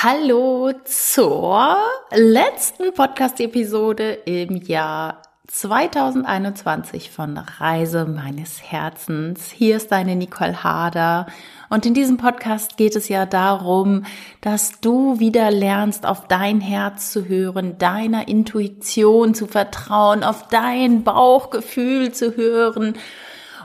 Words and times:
Hallo 0.00 0.70
zur 0.84 1.76
letzten 2.14 2.94
Podcast-Episode 2.94 4.12
im 4.26 4.54
Jahr 4.54 5.22
2021 5.48 7.10
von 7.10 7.36
Reise 7.36 8.04
meines 8.04 8.62
Herzens. 8.62 9.50
Hier 9.50 9.76
ist 9.76 9.90
deine 9.90 10.14
Nicole 10.14 10.62
Harder 10.62 11.26
und 11.68 11.84
in 11.84 11.94
diesem 11.94 12.16
Podcast 12.16 12.76
geht 12.76 12.94
es 12.94 13.08
ja 13.08 13.26
darum, 13.26 14.04
dass 14.40 14.80
du 14.80 15.18
wieder 15.18 15.50
lernst, 15.50 16.06
auf 16.06 16.28
dein 16.28 16.60
Herz 16.60 17.10
zu 17.10 17.26
hören, 17.26 17.76
deiner 17.78 18.28
Intuition 18.28 19.34
zu 19.34 19.48
vertrauen, 19.48 20.22
auf 20.22 20.46
dein 20.46 21.02
Bauchgefühl 21.02 22.12
zu 22.12 22.36
hören 22.36 22.96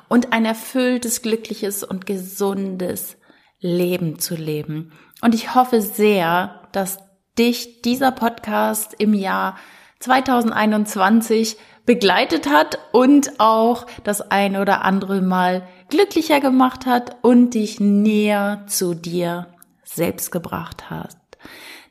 und 0.10 0.34
ein 0.34 0.46
erfülltes, 0.46 1.22
glückliches 1.22 1.84
und 1.84 2.08
gesundes 2.08 3.18
Leben 3.60 4.18
zu 4.18 4.34
leben. 4.34 4.92
Und 5.24 5.34
ich 5.34 5.56
hoffe 5.56 5.82
sehr, 5.82 6.60
dass 6.74 6.98
dich 7.40 7.82
dieser 7.82 8.12
Podcast 8.12 8.94
im 8.98 9.14
Jahr 9.14 9.56
2021 10.00 11.56
begleitet 11.86 12.50
hat 12.50 12.78
und 12.92 13.40
auch 13.40 13.86
das 14.04 14.20
ein 14.20 14.58
oder 14.58 14.84
andere 14.84 15.22
Mal 15.22 15.66
glücklicher 15.88 16.42
gemacht 16.42 16.86
hat 16.86 17.16
und 17.22 17.54
dich 17.54 17.80
näher 17.80 18.66
zu 18.68 18.96
dir 18.96 19.48
selbst 19.86 20.30
gebracht 20.30 20.90
hat. 20.90 21.16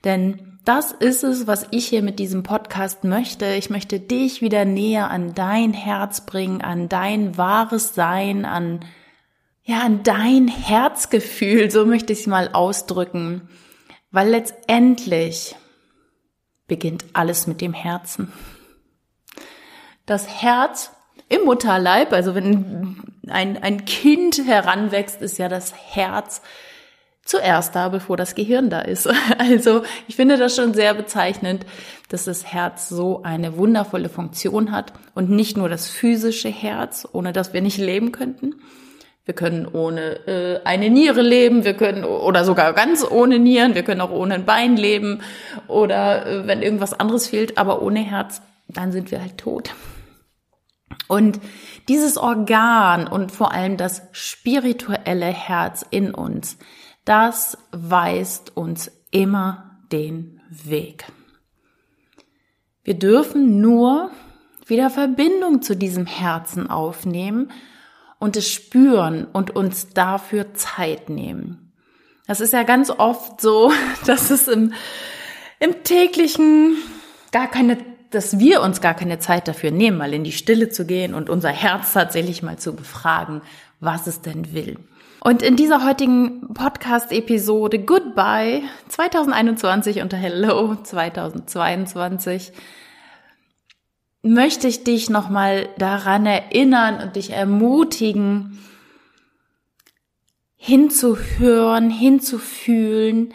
Denn 0.05 0.59
das 0.67 0.93
ist 0.93 1.25
es, 1.25 1.47
was 1.47 1.67
ich 1.71 1.87
hier 1.87 2.03
mit 2.03 2.19
diesem 2.19 2.43
Podcast 2.43 3.03
möchte. 3.03 3.47
Ich 3.55 3.71
möchte 3.71 3.99
dich 3.99 4.43
wieder 4.43 4.67
näher 4.67 5.11
an 5.11 5.33
dein 5.33 5.73
Herz 5.73 6.27
bringen, 6.27 6.61
an 6.61 6.91
dein 6.91 7.39
wahres 7.39 7.95
Sein, 7.95 8.45
an 8.45 8.81
ja, 9.65 9.81
an 9.81 10.03
dein 10.03 10.49
Herzgefühl, 10.49 11.71
so 11.71 11.87
möchte 11.87 12.13
ich 12.13 12.21
es 12.21 12.27
mal 12.27 12.51
ausdrücken, 12.53 13.49
weil 14.11 14.29
letztendlich 14.29 15.55
beginnt 16.67 17.05
alles 17.13 17.47
mit 17.47 17.61
dem 17.61 17.73
Herzen. 17.73 18.33
Das 20.05 20.43
Herz 20.43 20.91
im 21.29 21.45
Mutterleib, 21.45 22.13
also 22.13 22.35
wenn 22.35 23.03
ein, 23.29 23.63
ein 23.63 23.85
Kind 23.85 24.47
heranwächst, 24.47 25.23
ist 25.23 25.39
ja 25.39 25.49
das 25.49 25.73
Herz 25.75 26.43
zuerst 27.25 27.75
da, 27.77 27.89
bevor 27.89 28.17
das 28.17 28.35
Gehirn 28.35 28.69
da 28.69 28.81
ist. 28.81 29.09
Also 29.39 29.83
ich 30.09 30.17
finde 30.17 30.37
das 30.37 30.57
schon 30.57 30.75
sehr 30.75 30.95
bezeichnend, 30.95 31.65
dass 32.09 32.25
das 32.25 32.45
Herz 32.45 32.89
so 32.89 33.23
eine 33.23 33.57
wundervolle 33.57 34.09
Funktion 34.09 34.73
hat 34.73 34.93
und 35.15 35.31
nicht 35.31 35.57
nur 35.57 35.69
das 35.69 35.89
physische 35.89 36.49
Herz, 36.49 37.09
ohne 37.13 37.33
das 37.33 37.53
wir 37.53 37.63
nicht 37.63 37.79
leben 37.79 38.13
könnten, 38.13 38.57
wir 39.25 39.35
können 39.35 39.67
ohne 39.67 40.27
äh, 40.27 40.61
eine 40.65 40.91
Niere 40.91 41.23
leben, 41.23 41.65
wir 41.65 41.75
können 41.75 42.05
oder 42.05 42.45
sogar 42.45 42.73
ganz 42.73 43.05
ohne 43.09 43.39
Nieren, 43.39 43.75
wir 43.75 43.85
können 43.85 44.01
auch 44.01 44.11
ohne 44.11 44.35
ein 44.35 44.45
Bein 44.45 44.77
leben 44.77 45.21
oder 45.69 46.27
äh, 46.27 46.47
wenn 46.47 46.63
irgendwas 46.63 46.99
anderes 46.99 47.29
fehlt, 47.29 47.57
aber 47.57 47.83
ohne 47.83 48.01
Herz, 48.01 48.43
dann 48.69 48.91
sind 48.91 49.11
wir 49.11 49.21
halt 49.21 49.39
tot. 49.39 49.75
Und 51.07 51.41
dieses 51.89 52.17
Organ 52.17 53.07
und 53.07 53.33
vor 53.33 53.53
allem 53.53 53.77
das 53.77 54.03
spirituelle 54.13 55.27
Herz 55.27 55.85
in 55.91 56.13
uns, 56.15 56.59
das 57.05 57.59
weist 57.71 58.57
uns 58.57 58.91
immer 59.11 59.79
den 59.93 60.41
Weg. 60.49 61.05
Wir 62.83 62.95
dürfen 62.95 63.61
nur 63.61 64.11
wieder 64.67 64.91
Verbindung 64.91 65.63
zu 65.63 65.77
diesem 65.77 66.07
Herzen 66.07 66.69
aufnehmen 66.69 67.53
und 68.23 68.37
es 68.37 68.49
spüren 68.49 69.27
und 69.33 69.57
uns 69.57 69.89
dafür 69.95 70.55
Zeit 70.55 71.11
nehmen. 71.11 71.73
Das 72.29 72.41
ist 72.41 72.53
ja 72.53 72.63
ganz 72.63 72.89
oft 72.89 73.41
so, 73.41 73.73
dass 74.07 74.31
es 74.31 74.47
im, 74.47 74.73
im 75.59 75.83
täglichen 75.83 76.77
gar 77.33 77.49
keine, 77.49 77.79
dass 78.11 78.39
wir 78.39 78.63
uns 78.63 78.81
gar 78.81 78.95
keine 78.95 79.19
Zeit 79.19 79.49
dafür 79.49 79.73
nehmen, 79.73 79.99
mal 79.99 80.15
in 80.15 80.23
die 80.23 80.31
Stille 80.31 80.69
zu 80.69 80.87
gehen 80.87 81.15
und 81.15 81.31
unser 81.31 81.49
Herz 81.49 81.95
tatsächlich 81.95 82.45
mal 82.45 82.61
zu 82.61 82.77
befragen, 82.77 83.43
was 83.81 84.07
es 84.07 84.21
denn 84.21 84.55
will. 84.55 84.79
Und 85.19 85.43
in 85.43 85.57
dieser 85.57 85.85
heutigen 85.85 86.55
Podcast-Episode 86.55 87.81
Goodbye 87.81 88.63
2021 88.89 90.01
und 90.01 90.15
Hello 90.15 90.77
2022 90.81 92.53
möchte 94.23 94.69
ich 94.69 94.85
dich 94.85 95.11
nochmal 95.11 95.69
daran 95.79 96.27
erinnern 96.27 97.03
und 97.03 97.17
dich 97.17 97.31
ermutigen, 97.31 98.59
hinzuhören, 100.57 101.91
hinzufühlen 101.91 103.35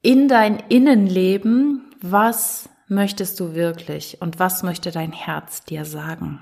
in 0.00 0.28
dein 0.28 0.58
Innenleben, 0.68 1.92
was 2.00 2.68
möchtest 2.86 3.40
du 3.40 3.54
wirklich 3.54 4.22
und 4.22 4.38
was 4.38 4.62
möchte 4.62 4.92
dein 4.92 5.12
Herz 5.12 5.64
dir 5.64 5.84
sagen. 5.84 6.40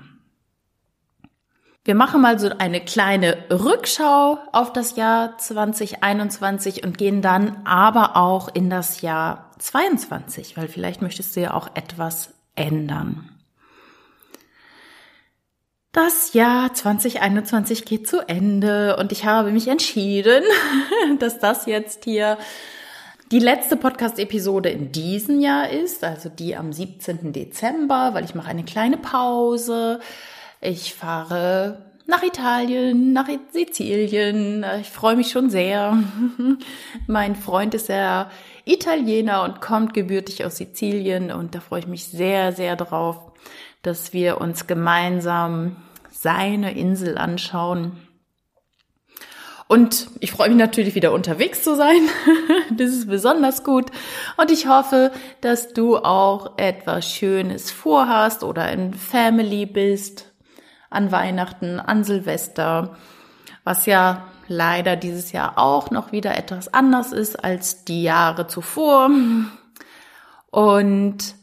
Wir 1.83 1.95
machen 1.95 2.21
mal 2.21 2.37
so 2.37 2.49
eine 2.49 2.81
kleine 2.81 3.45
Rückschau 3.49 4.37
auf 4.51 4.73
das 4.73 4.95
Jahr 4.95 5.37
2021 5.37 6.83
und 6.83 6.97
gehen 6.97 7.21
dann 7.21 7.65
aber 7.65 8.15
auch 8.17 8.53
in 8.53 8.69
das 8.69 9.01
Jahr 9.01 9.51
22, 9.57 10.55
weil 10.57 10.67
vielleicht 10.67 11.01
möchtest 11.01 11.35
du 11.35 11.41
ja 11.41 11.53
auch 11.53 11.69
etwas 11.75 12.36
ändern. 12.57 13.29
Das 15.91 16.33
Jahr 16.33 16.73
2021 16.73 17.85
geht 17.85 18.07
zu 18.07 18.19
Ende 18.27 18.97
und 18.97 19.11
ich 19.11 19.25
habe 19.25 19.51
mich 19.51 19.67
entschieden, 19.67 20.43
dass 21.19 21.39
das 21.39 21.65
jetzt 21.65 22.03
hier 22.03 22.37
die 23.31 23.39
letzte 23.39 23.75
Podcast-Episode 23.75 24.69
in 24.69 24.91
diesem 24.91 25.39
Jahr 25.39 25.69
ist, 25.69 26.03
also 26.03 26.29
die 26.29 26.55
am 26.55 26.71
17. 26.71 27.33
Dezember, 27.33 28.13
weil 28.13 28.23
ich 28.23 28.35
mache 28.35 28.49
eine 28.49 28.63
kleine 28.63 28.97
Pause. 28.97 29.99
Ich 30.61 30.93
fahre 30.93 31.87
nach 32.07 32.23
Italien, 32.23 33.11
nach 33.11 33.27
Sizilien. 33.51 34.65
Ich 34.81 34.89
freue 34.89 35.17
mich 35.17 35.29
schon 35.29 35.49
sehr. 35.49 36.01
mein 37.07 37.35
Freund 37.35 37.73
ist 37.75 37.89
ja 37.89 38.31
Italiener 38.65 39.43
und 39.43 39.61
kommt 39.61 39.93
gebürtig 39.93 40.45
aus 40.45 40.57
Sizilien 40.57 41.31
und 41.31 41.53
da 41.53 41.59
freue 41.59 41.81
ich 41.81 41.87
mich 41.87 42.05
sehr, 42.05 42.53
sehr 42.53 42.77
drauf, 42.77 43.17
dass 43.81 44.13
wir 44.13 44.39
uns 44.39 44.67
gemeinsam 44.67 45.75
seine 46.09 46.77
Insel 46.77 47.17
anschauen. 47.17 47.97
Und 49.67 50.07
ich 50.21 50.31
freue 50.31 50.47
mich 50.47 50.57
natürlich 50.57 50.95
wieder 50.95 51.11
unterwegs 51.11 51.61
zu 51.61 51.75
sein. 51.75 51.99
das 52.77 52.91
ist 52.91 53.09
besonders 53.09 53.65
gut. 53.65 53.91
Und 54.37 54.49
ich 54.49 54.67
hoffe, 54.67 55.11
dass 55.41 55.73
du 55.73 55.97
auch 55.97 56.57
etwas 56.57 57.05
Schönes 57.05 57.69
vorhast 57.69 58.45
oder 58.45 58.71
in 58.71 58.93
Family 58.93 59.65
bist 59.65 60.26
an 60.89 61.11
Weihnachten, 61.11 61.79
an 61.79 62.03
Silvester, 62.03 62.95
was 63.63 63.85
ja 63.85 64.27
leider 64.47 64.95
dieses 64.95 65.31
Jahr 65.31 65.57
auch 65.57 65.91
noch 65.91 66.11
wieder 66.11 66.37
etwas 66.37 66.73
anders 66.73 67.11
ist 67.11 67.43
als 67.43 67.83
die 67.83 68.03
Jahre 68.03 68.47
zuvor. 68.47 69.09
Und 70.49 71.35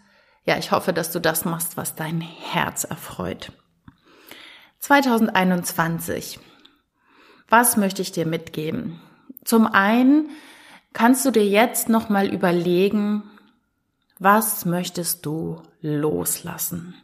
ja, 0.45 0.59
ich 0.59 0.73
hoffe, 0.73 0.93
dass 0.93 1.11
du 1.11 1.21
das 1.21 1.45
machst, 1.45 1.77
was 1.77 1.95
dein 1.95 2.21
Herz 2.21 2.85
erfreut. 2.85 3.53
2021. 4.81 6.39
Was 7.49 7.77
möchte 7.77 8.03
ich 8.03 8.13
dir 8.13 8.27
mitgeben? 8.27 9.01
Zum 9.45 9.67
einen 9.67 10.31
kannst 10.93 11.25
du 11.25 11.31
dir 11.31 11.47
jetzt 11.47 11.89
noch 11.89 12.09
mal 12.09 12.29
überlegen, 12.33 13.23
was 14.19 14.65
möchtest 14.65 15.27
du 15.27 15.63
loslassen? 15.81 16.95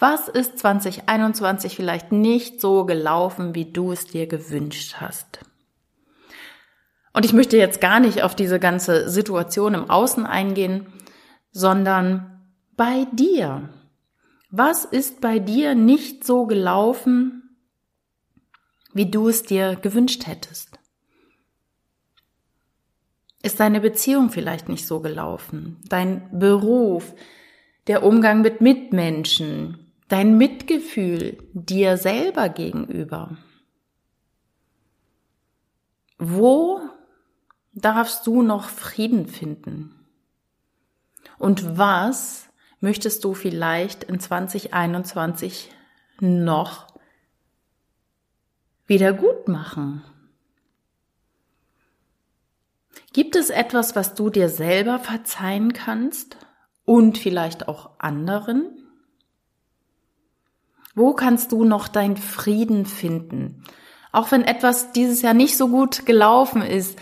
Was 0.00 0.28
ist 0.28 0.58
2021 0.58 1.76
vielleicht 1.76 2.10
nicht 2.10 2.58
so 2.58 2.86
gelaufen, 2.86 3.54
wie 3.54 3.70
du 3.70 3.92
es 3.92 4.06
dir 4.06 4.26
gewünscht 4.26 4.96
hast? 4.98 5.40
Und 7.12 7.26
ich 7.26 7.34
möchte 7.34 7.58
jetzt 7.58 7.82
gar 7.82 8.00
nicht 8.00 8.22
auf 8.22 8.34
diese 8.34 8.58
ganze 8.58 9.10
Situation 9.10 9.74
im 9.74 9.90
Außen 9.90 10.24
eingehen, 10.24 10.86
sondern 11.52 12.40
bei 12.76 13.06
dir. 13.12 13.68
Was 14.50 14.86
ist 14.86 15.20
bei 15.20 15.38
dir 15.38 15.74
nicht 15.74 16.24
so 16.24 16.46
gelaufen, 16.46 17.58
wie 18.94 19.10
du 19.10 19.28
es 19.28 19.42
dir 19.42 19.76
gewünscht 19.76 20.26
hättest? 20.26 20.78
Ist 23.42 23.60
deine 23.60 23.82
Beziehung 23.82 24.30
vielleicht 24.30 24.70
nicht 24.70 24.86
so 24.86 25.00
gelaufen? 25.00 25.78
Dein 25.90 26.38
Beruf, 26.38 27.14
der 27.86 28.02
Umgang 28.02 28.40
mit 28.40 28.62
Mitmenschen, 28.62 29.89
dein 30.10 30.36
Mitgefühl 30.36 31.38
dir 31.52 31.96
selber 31.96 32.48
gegenüber. 32.48 33.38
Wo 36.18 36.80
darfst 37.72 38.26
du 38.26 38.42
noch 38.42 38.68
Frieden 38.68 39.26
finden? 39.26 39.94
Und 41.38 41.78
was 41.78 42.48
möchtest 42.80 43.24
du 43.24 43.34
vielleicht 43.34 44.04
in 44.04 44.18
2021 44.18 45.70
noch 46.18 46.88
wieder 48.86 49.12
gut 49.12 49.46
machen? 49.46 50.02
Gibt 53.12 53.36
es 53.36 53.50
etwas, 53.50 53.94
was 53.94 54.14
du 54.14 54.28
dir 54.28 54.48
selber 54.48 54.98
verzeihen 54.98 55.72
kannst 55.72 56.36
und 56.84 57.16
vielleicht 57.16 57.68
auch 57.68 57.98
anderen? 58.00 58.79
Wo 60.94 61.14
kannst 61.14 61.52
du 61.52 61.64
noch 61.64 61.88
deinen 61.88 62.16
Frieden 62.16 62.86
finden? 62.86 63.64
Auch 64.12 64.32
wenn 64.32 64.42
etwas 64.42 64.92
dieses 64.92 65.22
Jahr 65.22 65.34
nicht 65.34 65.56
so 65.56 65.68
gut 65.68 66.04
gelaufen 66.04 66.62
ist, 66.62 66.98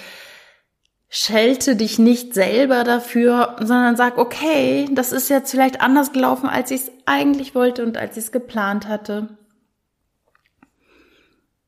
schelte 1.09 1.75
dich 1.75 1.99
nicht 1.99 2.35
selber 2.35 2.85
dafür, 2.85 3.57
sondern 3.59 3.97
sag, 3.97 4.19
okay, 4.19 4.89
das 4.93 5.13
ist 5.13 5.31
jetzt 5.31 5.51
vielleicht 5.51 5.81
anders 5.81 6.13
gelaufen, 6.13 6.49
als 6.49 6.71
ich 6.71 6.83
es 6.83 6.93
eigentlich 7.07 7.55
wollte 7.55 7.85
und 7.85 7.97
als 7.97 8.17
ich 8.17 8.25
es 8.25 8.33
geplant 8.33 8.87
hatte. 8.89 9.39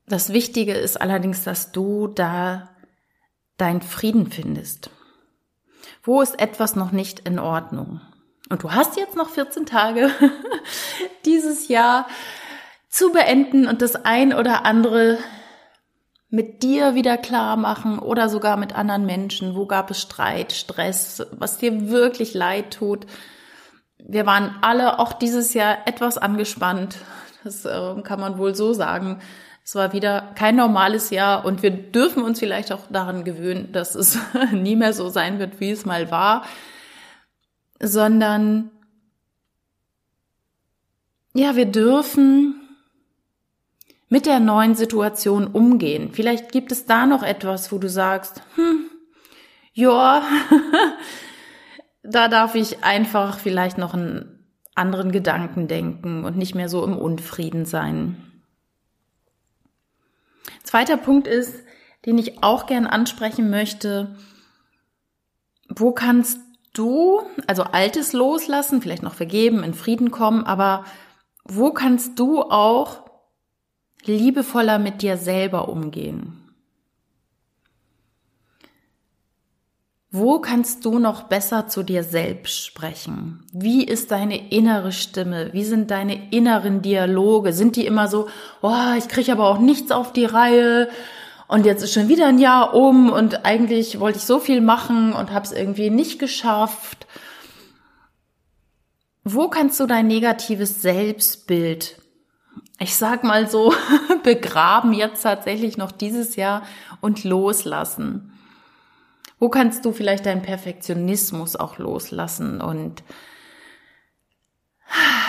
Das 0.06 0.32
Wichtige 0.32 0.74
ist 0.74 1.00
allerdings, 1.00 1.44
dass 1.44 1.72
du 1.72 2.08
da 2.08 2.68
deinen 3.56 3.80
Frieden 3.80 4.30
findest. 4.30 4.90
Wo 6.02 6.20
ist 6.20 6.38
etwas 6.40 6.76
noch 6.76 6.92
nicht 6.92 7.20
in 7.20 7.38
Ordnung? 7.38 8.00
Und 8.50 8.64
du 8.64 8.72
hast 8.72 8.96
jetzt 8.96 9.16
noch 9.16 9.30
14 9.30 9.64
Tage 9.64 10.10
dieses 11.24 11.68
Jahr 11.68 12.06
zu 12.88 13.12
beenden 13.12 13.68
und 13.68 13.80
das 13.80 13.94
ein 14.04 14.34
oder 14.34 14.66
andere 14.66 15.18
mit 16.30 16.64
dir 16.64 16.96
wieder 16.96 17.16
klar 17.16 17.56
machen 17.56 18.00
oder 18.00 18.28
sogar 18.28 18.56
mit 18.56 18.74
anderen 18.74 19.06
Menschen. 19.06 19.54
Wo 19.54 19.66
gab 19.66 19.90
es 19.90 20.00
Streit, 20.00 20.52
Stress, 20.52 21.24
was 21.30 21.58
dir 21.58 21.90
wirklich 21.90 22.34
leid 22.34 22.72
tut? 22.74 23.06
Wir 23.98 24.26
waren 24.26 24.56
alle 24.62 24.98
auch 24.98 25.12
dieses 25.12 25.54
Jahr 25.54 25.78
etwas 25.86 26.18
angespannt. 26.18 26.98
Das 27.44 27.64
äh, 27.64 28.02
kann 28.02 28.20
man 28.20 28.36
wohl 28.36 28.56
so 28.56 28.72
sagen. 28.72 29.20
Es 29.64 29.76
war 29.76 29.92
wieder 29.92 30.32
kein 30.34 30.56
normales 30.56 31.10
Jahr 31.10 31.44
und 31.44 31.62
wir 31.62 31.70
dürfen 31.70 32.24
uns 32.24 32.40
vielleicht 32.40 32.72
auch 32.72 32.88
daran 32.90 33.22
gewöhnen, 33.22 33.70
dass 33.70 33.94
es 33.94 34.18
nie 34.52 34.74
mehr 34.74 34.92
so 34.92 35.08
sein 35.08 35.38
wird, 35.38 35.60
wie 35.60 35.70
es 35.70 35.84
mal 35.84 36.10
war, 36.10 36.44
sondern 37.80 38.70
ja, 41.34 41.56
wir 41.56 41.66
dürfen 41.66 42.60
mit 44.08 44.26
der 44.26 44.40
neuen 44.40 44.74
Situation 44.74 45.46
umgehen. 45.46 46.10
Vielleicht 46.12 46.52
gibt 46.52 46.72
es 46.72 46.84
da 46.84 47.06
noch 47.06 47.22
etwas, 47.22 47.70
wo 47.72 47.78
du 47.78 47.88
sagst, 47.88 48.42
hm, 48.56 48.90
ja, 49.72 50.22
da 52.02 52.28
darf 52.28 52.54
ich 52.56 52.82
einfach 52.82 53.38
vielleicht 53.38 53.78
noch 53.78 53.94
einen 53.94 54.44
anderen 54.74 55.12
Gedanken 55.12 55.68
denken 55.68 56.24
und 56.24 56.36
nicht 56.36 56.54
mehr 56.54 56.68
so 56.68 56.84
im 56.84 56.96
Unfrieden 56.96 57.64
sein. 57.64 58.16
Zweiter 60.64 60.96
Punkt 60.96 61.28
ist, 61.28 61.64
den 62.06 62.18
ich 62.18 62.42
auch 62.42 62.66
gern 62.66 62.86
ansprechen 62.86 63.50
möchte, 63.50 64.16
wo 65.68 65.92
kannst 65.92 66.40
du, 66.72 67.22
also 67.46 67.62
Altes 67.64 68.12
loslassen, 68.12 68.82
vielleicht 68.82 69.02
noch 69.02 69.14
vergeben, 69.14 69.62
in 69.62 69.74
Frieden 69.74 70.10
kommen, 70.10 70.44
aber 70.44 70.84
wo 71.44 71.72
kannst 71.72 72.18
du 72.18 72.42
auch 72.42 73.04
liebevoller 74.04 74.78
mit 74.78 75.02
dir 75.02 75.16
selber 75.16 75.68
umgehen? 75.68 76.36
Wo 80.12 80.40
kannst 80.40 80.84
du 80.84 80.98
noch 80.98 81.24
besser 81.24 81.68
zu 81.68 81.84
dir 81.84 82.02
selbst 82.02 82.66
sprechen? 82.66 83.46
Wie 83.52 83.84
ist 83.84 84.10
deine 84.10 84.50
innere 84.50 84.90
Stimme? 84.90 85.52
Wie 85.52 85.62
sind 85.62 85.92
deine 85.92 86.32
inneren 86.32 86.82
Dialoge? 86.82 87.52
Sind 87.52 87.76
die 87.76 87.86
immer 87.86 88.08
so, 88.08 88.28
oh, 88.60 88.94
ich 88.98 89.06
kriege 89.06 89.30
aber 89.30 89.46
auch 89.46 89.60
nichts 89.60 89.92
auf 89.92 90.12
die 90.12 90.24
Reihe 90.24 90.88
und 91.50 91.66
jetzt 91.66 91.82
ist 91.82 91.92
schon 91.92 92.08
wieder 92.08 92.26
ein 92.26 92.38
Jahr 92.38 92.74
um 92.74 93.10
und 93.10 93.44
eigentlich 93.44 94.00
wollte 94.00 94.18
ich 94.18 94.24
so 94.24 94.38
viel 94.38 94.60
machen 94.60 95.12
und 95.12 95.32
habe 95.32 95.44
es 95.44 95.52
irgendwie 95.52 95.90
nicht 95.90 96.18
geschafft? 96.18 97.06
Wo 99.24 99.48
kannst 99.48 99.78
du 99.80 99.86
dein 99.86 100.06
negatives 100.06 100.80
Selbstbild 100.80 102.00
ich 102.80 102.96
sag 102.96 103.24
mal 103.24 103.48
so, 103.48 103.72
begraben 104.24 104.92
jetzt 104.92 105.22
tatsächlich 105.22 105.76
noch 105.76 105.92
dieses 105.92 106.34
Jahr 106.34 106.62
und 107.00 107.22
loslassen? 107.24 108.32
Wo 109.38 109.48
kannst 109.48 109.84
du 109.84 109.92
vielleicht 109.92 110.26
deinen 110.26 110.42
Perfektionismus 110.42 111.56
auch 111.56 111.78
loslassen 111.78 112.60
und 112.60 113.04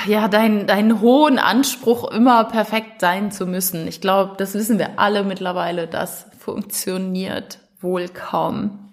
ja, 0.07 0.27
deinen 0.27 0.67
deinen 0.67 1.01
hohen 1.01 1.39
Anspruch, 1.39 2.09
immer 2.11 2.45
perfekt 2.45 3.01
sein 3.01 3.31
zu 3.31 3.45
müssen. 3.45 3.87
Ich 3.87 4.01
glaube, 4.01 4.35
das 4.37 4.53
wissen 4.53 4.79
wir 4.79 4.99
alle 4.99 5.23
mittlerweile, 5.23 5.87
das 5.87 6.25
funktioniert 6.39 7.59
wohl 7.79 8.07
kaum. 8.07 8.91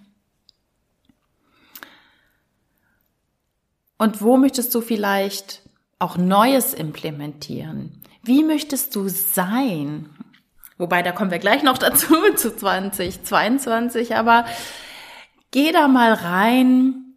Und 3.97 4.21
wo 4.21 4.37
möchtest 4.37 4.73
du 4.73 4.81
vielleicht 4.81 5.61
auch 5.99 6.17
Neues 6.17 6.73
implementieren? 6.73 8.01
Wie 8.23 8.43
möchtest 8.43 8.95
du 8.95 9.09
sein? 9.09 10.09
Wobei, 10.77 11.01
da 11.01 11.11
kommen 11.11 11.31
wir 11.31 11.39
gleich 11.39 11.63
noch 11.63 11.77
dazu 11.77 12.15
zu 12.35 12.55
2022, 12.55 14.15
aber 14.15 14.45
geh 15.51 15.71
da 15.71 15.87
mal 15.87 16.13
rein. 16.13 17.08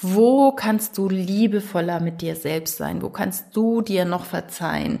Wo 0.00 0.52
kannst 0.52 0.98
du 0.98 1.08
liebevoller 1.08 2.00
mit 2.00 2.20
dir 2.22 2.36
selbst 2.36 2.76
sein? 2.76 3.02
Wo 3.02 3.10
kannst 3.10 3.56
du 3.56 3.82
dir 3.82 4.04
noch 4.04 4.24
verzeihen? 4.24 5.00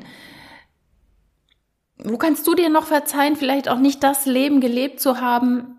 Wo 1.98 2.18
kannst 2.18 2.46
du 2.46 2.54
dir 2.54 2.68
noch 2.68 2.86
verzeihen, 2.86 3.36
vielleicht 3.36 3.68
auch 3.68 3.78
nicht 3.78 4.02
das 4.02 4.26
Leben 4.26 4.60
gelebt 4.60 5.00
zu 5.00 5.20
haben, 5.20 5.78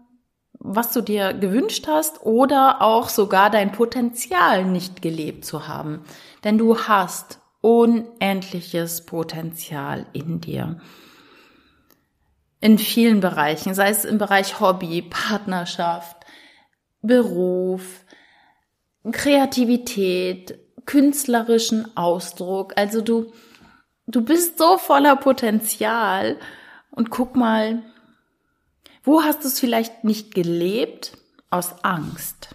was 0.60 0.92
du 0.92 1.02
dir 1.02 1.34
gewünscht 1.34 1.88
hast 1.88 2.25
oder 2.25 2.81
auch 2.81 3.10
sogar 3.10 3.50
dein 3.50 3.72
Potenzial 3.72 4.66
nicht 4.66 5.02
gelebt 5.02 5.46
zu 5.46 5.68
haben? 5.68 6.04
Denn 6.44 6.58
du 6.58 6.80
hast 6.80 7.40
unendliches 7.62 9.06
Potenzial 9.06 10.06
in 10.13 10.42
dir. 10.42 10.80
In 12.60 12.80
vielen 12.80 13.20
Bereichen, 13.20 13.75
sei 13.75 13.90
es 13.90 14.04
im 14.04 14.18
Bereich 14.18 14.60
Hobby, 14.60 15.04
Partnerschaft, 15.04 16.18
Beruf, 17.02 18.04
Kreativität, 19.12 20.59
künstlerischen 20.86 21.95
Ausdruck. 21.95 22.74
Also 22.75 23.01
du, 23.01 23.31
du 24.07 24.21
bist 24.21 24.57
so 24.57 24.77
voller 24.77 25.15
Potenzial 25.15 26.38
und 26.92 27.09
guck 27.09 27.36
mal, 27.36 27.83
wo 29.04 29.24
hast 29.24 29.43
du 29.43 29.48
es 29.48 29.60
vielleicht 29.60 30.03
nicht 30.03 30.34
gelebt? 30.34 31.17
Aus 31.50 31.84
Angst. 31.84 32.50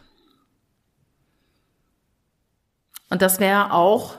Und 3.09 3.23
das 3.23 3.41
wäre 3.41 3.73
auch 3.73 4.17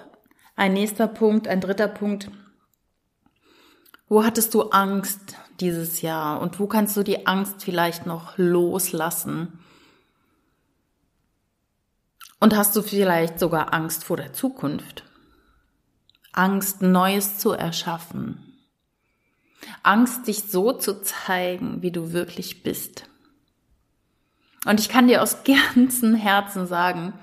ein 0.56 0.74
nächster 0.74 1.08
Punkt, 1.08 1.48
ein 1.48 1.62
dritter 1.62 1.88
Punkt. 1.88 2.32
Wo 4.08 4.24
hattest 4.24 4.54
du 4.54 4.70
Angst 4.70 5.36
dieses 5.60 6.02
Jahr 6.02 6.42
und 6.42 6.60
wo 6.60 6.68
kannst 6.68 6.98
du 6.98 7.04
die 7.04 7.28
Angst 7.28 7.64
vielleicht 7.64 8.06
noch 8.06 8.38
loslassen? 8.38 9.60
Und 12.44 12.58
hast 12.58 12.76
du 12.76 12.82
vielleicht 12.82 13.40
sogar 13.40 13.74
Angst 13.74 14.04
vor 14.04 14.18
der 14.18 14.34
Zukunft? 14.34 15.06
Angst, 16.34 16.82
Neues 16.82 17.38
zu 17.38 17.54
erschaffen. 17.54 18.60
Angst, 19.82 20.28
dich 20.28 20.44
so 20.50 20.74
zu 20.74 21.02
zeigen, 21.02 21.82
wie 21.82 21.92
du 21.92 22.12
wirklich 22.12 22.62
bist. 22.62 23.06
Und 24.66 24.82
ich 24.82 24.90
kann 24.90 25.08
dir 25.08 25.24
aus 25.24 25.46
ganzem 25.46 26.16
Herzen 26.16 26.68
sagen, 26.68 27.14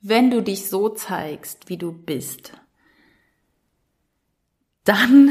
wenn 0.00 0.32
du 0.32 0.42
dich 0.42 0.68
so 0.68 0.88
zeigst, 0.88 1.68
wie 1.68 1.76
du 1.76 1.92
bist, 1.92 2.52
dann, 4.82 5.30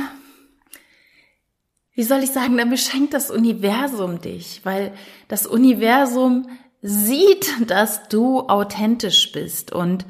wie 1.93 2.03
soll 2.03 2.23
ich 2.23 2.31
sagen, 2.31 2.55
dann 2.55 2.69
beschenkt 2.69 3.13
das 3.13 3.31
Universum 3.31 4.21
dich, 4.21 4.61
weil 4.63 4.93
das 5.27 5.45
Universum 5.45 6.47
sieht, 6.85 7.69
dass 7.69 8.07
du 8.09 8.41
authentisch 8.41 9.31
bist 9.31 9.71
und 9.71 10.05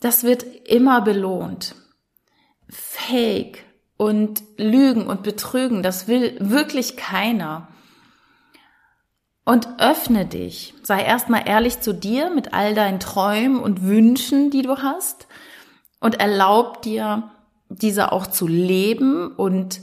das 0.00 0.24
wird 0.24 0.42
immer 0.66 1.02
belohnt. 1.02 1.76
Fake 2.68 3.64
und 3.98 4.42
Lügen 4.56 5.06
und 5.06 5.22
Betrügen, 5.22 5.82
das 5.82 6.08
will 6.08 6.36
wirklich 6.40 6.96
keiner. 6.96 7.68
Und 9.44 9.68
öffne 9.78 10.24
dich. 10.24 10.72
Sei 10.82 11.02
erstmal 11.02 11.46
ehrlich 11.46 11.80
zu 11.80 11.92
dir 11.92 12.30
mit 12.30 12.54
all 12.54 12.74
deinen 12.74 13.00
Träumen 13.00 13.60
und 13.60 13.82
Wünschen, 13.82 14.50
die 14.50 14.62
du 14.62 14.78
hast. 14.78 15.26
Und 16.00 16.20
erlaub 16.20 16.80
dir, 16.82 17.30
diese 17.68 18.12
auch 18.12 18.26
zu 18.26 18.46
leben 18.46 19.34
und 19.34 19.80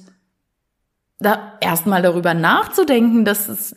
da 1.20 1.58
erstmal 1.60 2.02
darüber 2.02 2.34
nachzudenken, 2.34 3.26
dass 3.26 3.48
es, 3.50 3.76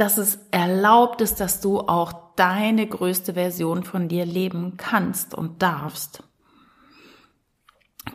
dass 0.00 0.16
es 0.16 0.38
erlaubt 0.50 1.20
ist, 1.20 1.40
dass 1.40 1.60
du 1.60 1.80
auch 1.80 2.34
deine 2.34 2.86
größte 2.86 3.34
Version 3.34 3.84
von 3.84 4.08
dir 4.08 4.24
leben 4.24 4.78
kannst 4.78 5.34
und 5.34 5.60
darfst. 5.60 6.22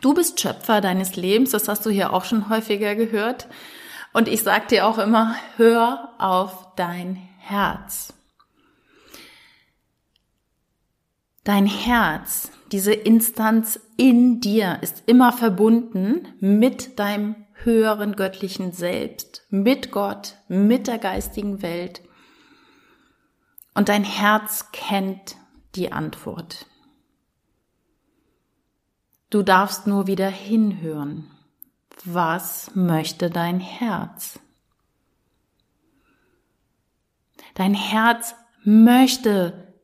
Du 0.00 0.12
bist 0.12 0.40
Schöpfer 0.40 0.80
deines 0.80 1.14
Lebens, 1.14 1.52
das 1.52 1.68
hast 1.68 1.86
du 1.86 1.90
hier 1.90 2.12
auch 2.12 2.24
schon 2.24 2.50
häufiger 2.50 2.96
gehört. 2.96 3.46
Und 4.12 4.26
ich 4.26 4.42
sag 4.42 4.66
dir 4.66 4.84
auch 4.84 4.98
immer, 4.98 5.36
hör 5.58 6.12
auf 6.18 6.74
dein 6.74 7.14
Herz. 7.38 8.12
Dein 11.44 11.66
Herz, 11.66 12.50
diese 12.72 12.94
Instanz 12.94 13.78
in 13.96 14.40
dir 14.40 14.78
ist 14.80 15.04
immer 15.06 15.32
verbunden 15.32 16.34
mit 16.40 16.98
deinem 16.98 17.45
höheren 17.66 18.16
göttlichen 18.16 18.72
Selbst, 18.72 19.44
mit 19.50 19.90
Gott, 19.90 20.36
mit 20.48 20.86
der 20.86 20.98
geistigen 20.98 21.60
Welt. 21.60 22.00
Und 23.74 23.90
dein 23.90 24.04
Herz 24.04 24.72
kennt 24.72 25.36
die 25.74 25.92
Antwort. 25.92 26.66
Du 29.28 29.42
darfst 29.42 29.86
nur 29.86 30.06
wieder 30.06 30.30
hinhören. 30.30 31.30
Was 32.04 32.70
möchte 32.74 33.28
dein 33.28 33.60
Herz? 33.60 34.38
Dein 37.54 37.74
Herz 37.74 38.34
möchte 38.64 39.74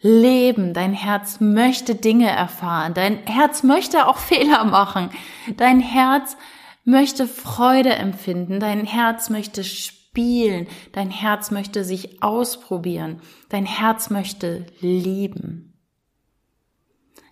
leben, 0.00 0.74
dein 0.74 0.92
Herz 0.92 1.40
möchte 1.40 1.94
Dinge 1.94 2.28
erfahren, 2.28 2.94
dein 2.94 3.18
Herz 3.18 3.62
möchte 3.62 4.06
auch 4.06 4.16
Fehler 4.30 4.64
machen, 4.64 5.10
dein 5.56 5.80
Herz 5.80 6.36
möchte 6.84 7.26
Freude 7.26 7.94
empfinden, 7.94 8.60
dein 8.60 8.84
Herz 8.84 9.30
möchte 9.30 9.64
spielen, 9.64 10.66
dein 10.92 11.10
Herz 11.10 11.50
möchte 11.50 11.84
sich 11.84 12.22
ausprobieren, 12.22 13.20
dein 13.48 13.66
Herz 13.66 14.10
möchte 14.10 14.66
lieben. 14.80 15.72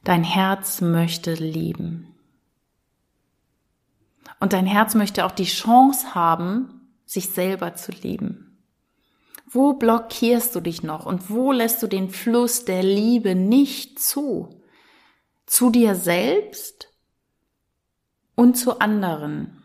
Dein 0.05 0.25
Herz 0.25 0.81
möchte 0.81 1.35
lieben. 1.35 2.15
Und 4.39 4.55
dein 4.55 4.65
Herz 4.67 4.95
möchte 4.95 5.27
auch 5.27 5.33
die 5.33 5.45
Chance 5.45 6.15
haben, 6.15 6.89
sich 7.05 7.29
selber 7.29 7.75
zu 7.75 7.93
lieben. 7.93 8.51
Wo 9.47 9.75
blockierst 9.75 10.55
du 10.55 10.61
dich 10.61 10.83
noch 10.83 11.07
und 11.07 11.29
wo 11.29 11.53
lässt 11.53 11.83
du 11.83 11.89
den 11.89 12.09
Fluss 12.09 12.65
der 12.65 12.83
Liebe 12.83 13.35
nicht 13.35 13.99
zu? 13.99 14.63
Zu 15.45 15.71
dir 15.71 15.97
selbst 15.97 16.90
und 18.41 18.55
zu 18.55 18.81
anderen. 18.81 19.63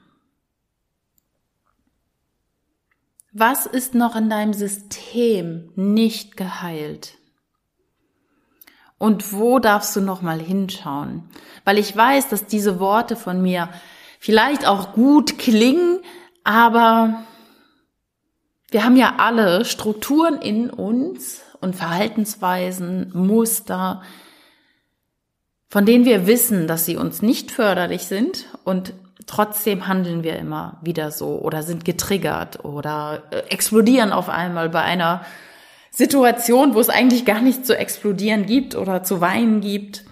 Was 3.32 3.66
ist 3.66 3.96
noch 3.96 4.18
in 4.18 4.30
deinem 4.30 4.52
System 4.52 5.72
nicht 5.78 6.36
geheilt? 6.36 7.18
Und 8.98 9.32
wo 9.32 9.60
darfst 9.60 9.96
du 9.96 10.02
noch 10.02 10.22
mal 10.22 10.42
hinschauen? 10.42 11.24
Weil 11.64 11.78
ich 11.78 11.96
weiß, 11.96 12.28
dass 12.28 12.48
diese 12.48 12.82
Worte 12.82 13.16
von 13.16 13.42
mir 13.42 13.70
vielleicht 14.20 14.68
auch 14.68 14.92
gut 14.92 15.38
klingen, 15.38 16.02
aber 16.44 17.24
wir 18.72 18.84
haben 18.84 18.98
ja 18.98 19.16
alle 19.20 19.64
Strukturen 19.64 20.42
in 20.42 20.70
uns 20.70 21.44
und 21.62 21.78
Verhaltensweisen, 21.78 23.12
Muster, 23.14 24.02
von 25.76 25.86
denen 25.86 26.06
wir 26.06 26.26
wissen, 26.26 26.68
dass 26.68 26.86
sie 26.86 26.96
uns 26.96 27.22
nicht 27.22 27.52
förderlich 27.52 28.04
sind 28.04 28.46
und 28.64 28.94
trotzdem 29.26 29.90
handeln 29.90 30.24
wir 30.24 30.38
immer 30.38 30.80
wieder 30.82 31.12
so 31.12 31.42
oder 31.42 31.64
sind 31.64 31.84
getriggert 31.84 32.64
oder 32.64 33.24
äh, 33.32 33.40
explodieren 33.50 34.14
auf 34.14 34.30
einmal 34.30 34.70
bei 34.70 34.84
einer 34.84 35.26
Situation, 35.92 36.76
wo 36.76 36.80
es 36.80 36.88
eigentlich 36.88 37.26
gar 37.26 37.42
nicht 37.42 37.66
zu 37.66 37.78
explodieren 37.78 38.46
gibt 38.46 38.76
oder 38.76 39.04
zu 39.04 39.20
weinen 39.20 39.60
gibt. 39.60 40.06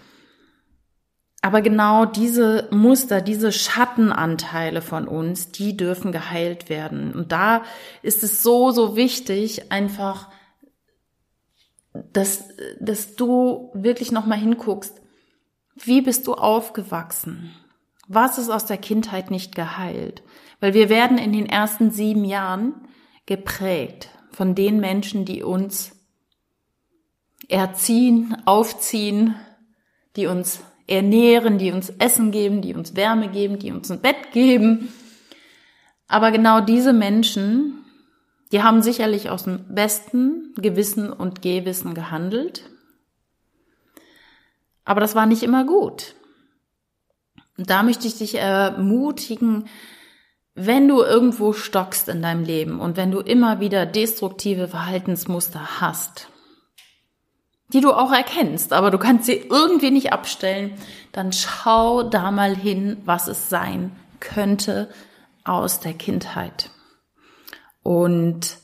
Aber 1.42 1.62
genau 1.62 2.04
diese 2.04 2.68
Muster, 2.72 3.22
diese 3.22 3.54
Schattenanteile 3.54 4.82
von 4.82 5.08
uns, 5.08 5.54
die 5.54 5.78
dürfen 5.78 6.12
geheilt 6.12 6.68
werden. 6.68 7.14
Und 7.14 7.32
da 7.32 7.64
ist 8.02 8.22
es 8.22 8.44
so, 8.44 8.72
so 8.72 8.98
wichtig, 8.98 9.72
einfach, 9.72 10.28
dass, 12.12 12.50
dass 12.82 13.16
du 13.16 13.72
wirklich 13.74 14.12
nochmal 14.12 14.40
hinguckst, 14.40 15.00
wie 15.76 16.02
bist 16.02 16.28
du 16.28 16.34
aufgewachsen? 16.34 17.54
Was 18.08 18.38
ist 18.38 18.50
aus 18.50 18.66
der 18.66 18.78
Kindheit 18.78 19.32
nicht 19.32 19.56
geheilt? 19.56 20.24
Weil 20.60 20.74
wir 20.74 20.90
werden 20.90 21.18
in 21.18 21.34
den 21.34 21.46
ersten 21.46 21.92
sieben 21.92 22.26
Jahren 22.26 22.74
geprägt 23.26 24.10
von 24.32 24.56
den 24.56 24.80
Menschen, 24.80 25.26
die 25.26 25.44
uns 25.44 25.96
erziehen, 27.48 28.36
aufziehen, 28.46 29.36
die 30.16 30.28
uns 30.28 30.60
ernähren, 30.88 31.58
die 31.58 31.72
uns 31.72 31.90
Essen 31.90 32.32
geben, 32.32 32.62
die 32.62 32.74
uns 32.74 32.96
Wärme 32.96 33.30
geben, 33.30 33.60
die 33.60 33.72
uns 33.72 33.90
ein 33.92 34.02
Bett 34.02 34.32
geben. 34.32 34.94
Aber 36.08 36.32
genau 36.32 36.62
diese 36.62 36.94
Menschen, 36.94 37.86
die 38.52 38.62
haben 38.62 38.82
sicherlich 38.82 39.30
aus 39.30 39.46
dem 39.46 39.74
besten 39.74 40.54
Gewissen 40.56 41.12
und 41.12 41.42
Gehwissen 41.42 41.94
gehandelt. 41.94 42.70
Aber 44.86 45.02
das 45.02 45.16
war 45.16 45.26
nicht 45.26 45.44
immer 45.44 45.66
gut. 45.66 46.16
Und 47.58 47.70
da 47.70 47.84
möchte 47.84 48.08
ich 48.08 48.18
dich 48.18 48.36
ermutigen, 48.36 49.68
wenn 50.56 50.88
du 50.88 51.02
irgendwo 51.02 51.54
stockst 51.54 52.10
in 52.10 52.22
deinem 52.22 52.44
Leben 52.44 52.80
und 52.80 52.98
wenn 52.98 53.12
du 53.12 53.20
immer 53.20 53.60
wieder 53.60 53.86
destruktive 53.86 54.68
Verhaltensmuster 54.68 55.82
hast, 55.82 56.30
die 57.70 57.82
du 57.82 57.92
auch 57.92 58.12
erkennst, 58.12 58.72
aber 58.72 58.92
du 58.92 59.00
kannst 59.00 59.26
sie 59.26 59.34
irgendwie 59.50 59.90
nicht 59.90 60.14
abstellen, 60.14 60.74
dann 61.12 61.34
schau 61.34 62.04
da 62.04 62.30
mal 62.30 62.56
hin, 62.56 62.98
was 63.06 63.28
es 63.28 63.50
sein 63.50 63.96
könnte 64.20 64.90
aus 65.44 65.80
der 65.80 65.94
Kindheit. 65.94 66.70
Und 67.82 68.58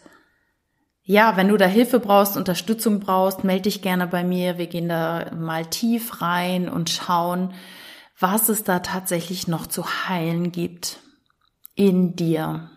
ja, 1.10 1.36
wenn 1.38 1.48
du 1.48 1.58
da 1.58 1.66
Hilfe 1.66 2.00
brauchst, 2.00 2.38
Unterstützung 2.38 3.00
brauchst, 3.00 3.44
melde 3.44 3.63
dich 3.63 3.82
gerne 3.82 4.06
bei 4.06 4.24
mir. 4.24 4.60
Wir 4.60 4.68
gehen 4.68 4.88
da 4.89 5.32
mal 5.34 5.66
tief 5.66 6.22
rein 6.22 6.70
und 6.70 6.92
schauen, 6.92 7.51
was 8.20 8.48
es 8.48 8.63
da 8.63 8.78
tatsächlich 8.78 9.48
noch 9.48 9.66
zu 9.66 9.86
heilen 10.08 10.51
gibt 10.51 11.00
in 11.74 12.16
dir. 12.16 12.70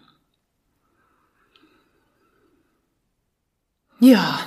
Ja, 4.00 4.38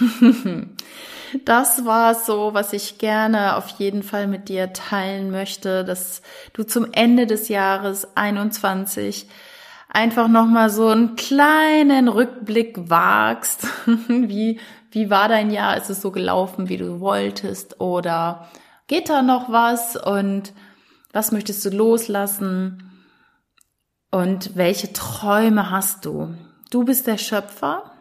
das 1.44 1.84
war 1.84 2.14
so, 2.14 2.54
was 2.54 2.72
ich 2.72 2.96
gerne 2.96 3.56
auf 3.56 3.68
jeden 3.78 4.02
Fall 4.02 4.26
mit 4.26 4.48
dir 4.48 4.72
teilen 4.72 5.30
möchte, 5.30 5.84
dass 5.84 6.22
du 6.54 6.62
zum 6.62 6.90
Ende 6.92 7.26
des 7.26 7.48
Jahres 7.48 8.16
21 8.16 9.28
einfach 9.92 10.26
nochmal 10.26 10.70
so 10.70 10.88
einen 10.88 11.16
kleinen 11.16 12.08
Rückblick 12.08 12.90
wagst. 12.90 13.66
wie, 14.08 14.58
wie 14.90 15.10
war 15.10 15.28
dein 15.28 15.50
Jahr? 15.50 15.76
Ist 15.76 15.90
es 15.90 16.00
so 16.00 16.10
gelaufen, 16.10 16.68
wie 16.68 16.78
du 16.78 17.00
wolltest? 17.00 17.80
Oder 17.80 18.48
geht 18.86 19.10
da 19.10 19.22
noch 19.22 19.52
was? 19.52 19.96
Und 19.96 20.54
was 21.12 21.30
möchtest 21.30 21.64
du 21.64 21.70
loslassen? 21.70 22.90
Und 24.10 24.56
welche 24.56 24.92
Träume 24.92 25.70
hast 25.70 26.06
du? 26.06 26.34
Du 26.70 26.84
bist 26.84 27.06
der 27.06 27.18
Schöpfer. 27.18 27.92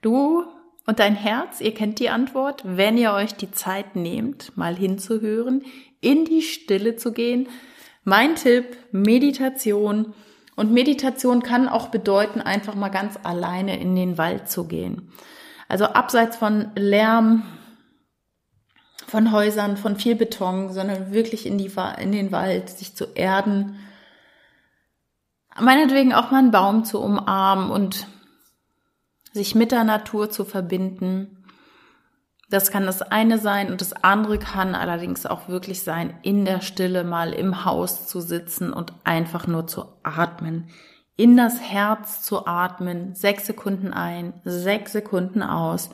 Du 0.00 0.44
und 0.86 0.98
dein 0.98 1.14
Herz, 1.14 1.60
ihr 1.60 1.74
kennt 1.74 2.00
die 2.00 2.08
Antwort, 2.08 2.62
wenn 2.64 2.96
ihr 2.96 3.12
euch 3.12 3.34
die 3.34 3.52
Zeit 3.52 3.94
nehmt, 3.94 4.56
mal 4.56 4.74
hinzuhören, 4.74 5.62
in 6.00 6.24
die 6.24 6.42
Stille 6.42 6.96
zu 6.96 7.12
gehen. 7.12 7.48
Mein 8.02 8.34
Tipp, 8.34 8.76
Meditation. 8.90 10.14
Und 10.54 10.72
Meditation 10.72 11.42
kann 11.42 11.68
auch 11.68 11.88
bedeuten, 11.88 12.40
einfach 12.40 12.74
mal 12.74 12.90
ganz 12.90 13.18
alleine 13.22 13.80
in 13.80 13.96
den 13.96 14.18
Wald 14.18 14.50
zu 14.50 14.64
gehen. 14.64 15.10
Also 15.68 15.86
abseits 15.86 16.36
von 16.36 16.70
Lärm, 16.74 17.44
von 19.06 19.32
Häusern, 19.32 19.76
von 19.76 19.96
viel 19.96 20.14
Beton, 20.14 20.72
sondern 20.72 21.12
wirklich 21.12 21.46
in, 21.46 21.58
die, 21.58 21.70
in 21.98 22.12
den 22.12 22.32
Wald, 22.32 22.68
sich 22.70 22.94
zu 22.94 23.06
erden. 23.14 23.78
Meinetwegen 25.58 26.12
auch 26.12 26.30
mal 26.30 26.38
einen 26.38 26.50
Baum 26.50 26.84
zu 26.84 27.00
umarmen 27.00 27.70
und 27.70 28.06
sich 29.32 29.54
mit 29.54 29.72
der 29.72 29.84
Natur 29.84 30.30
zu 30.30 30.44
verbinden. 30.44 31.41
Das 32.52 32.70
kann 32.70 32.84
das 32.84 33.00
eine 33.00 33.38
sein 33.38 33.70
und 33.70 33.80
das 33.80 33.94
andere 33.94 34.38
kann 34.38 34.74
allerdings 34.74 35.24
auch 35.24 35.48
wirklich 35.48 35.84
sein, 35.84 36.18
in 36.20 36.44
der 36.44 36.60
Stille 36.60 37.02
mal 37.02 37.32
im 37.32 37.64
Haus 37.64 38.06
zu 38.06 38.20
sitzen 38.20 38.74
und 38.74 38.92
einfach 39.04 39.46
nur 39.46 39.66
zu 39.66 39.86
atmen, 40.02 40.68
in 41.16 41.38
das 41.38 41.62
Herz 41.62 42.20
zu 42.20 42.46
atmen, 42.46 43.14
sechs 43.14 43.46
Sekunden 43.46 43.94
ein, 43.94 44.34
sechs 44.44 44.92
Sekunden 44.92 45.42
aus 45.42 45.88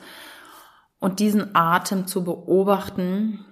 und 0.99 1.21
diesen 1.21 1.55
Atem 1.55 2.07
zu 2.07 2.25
beobachten. 2.25 3.45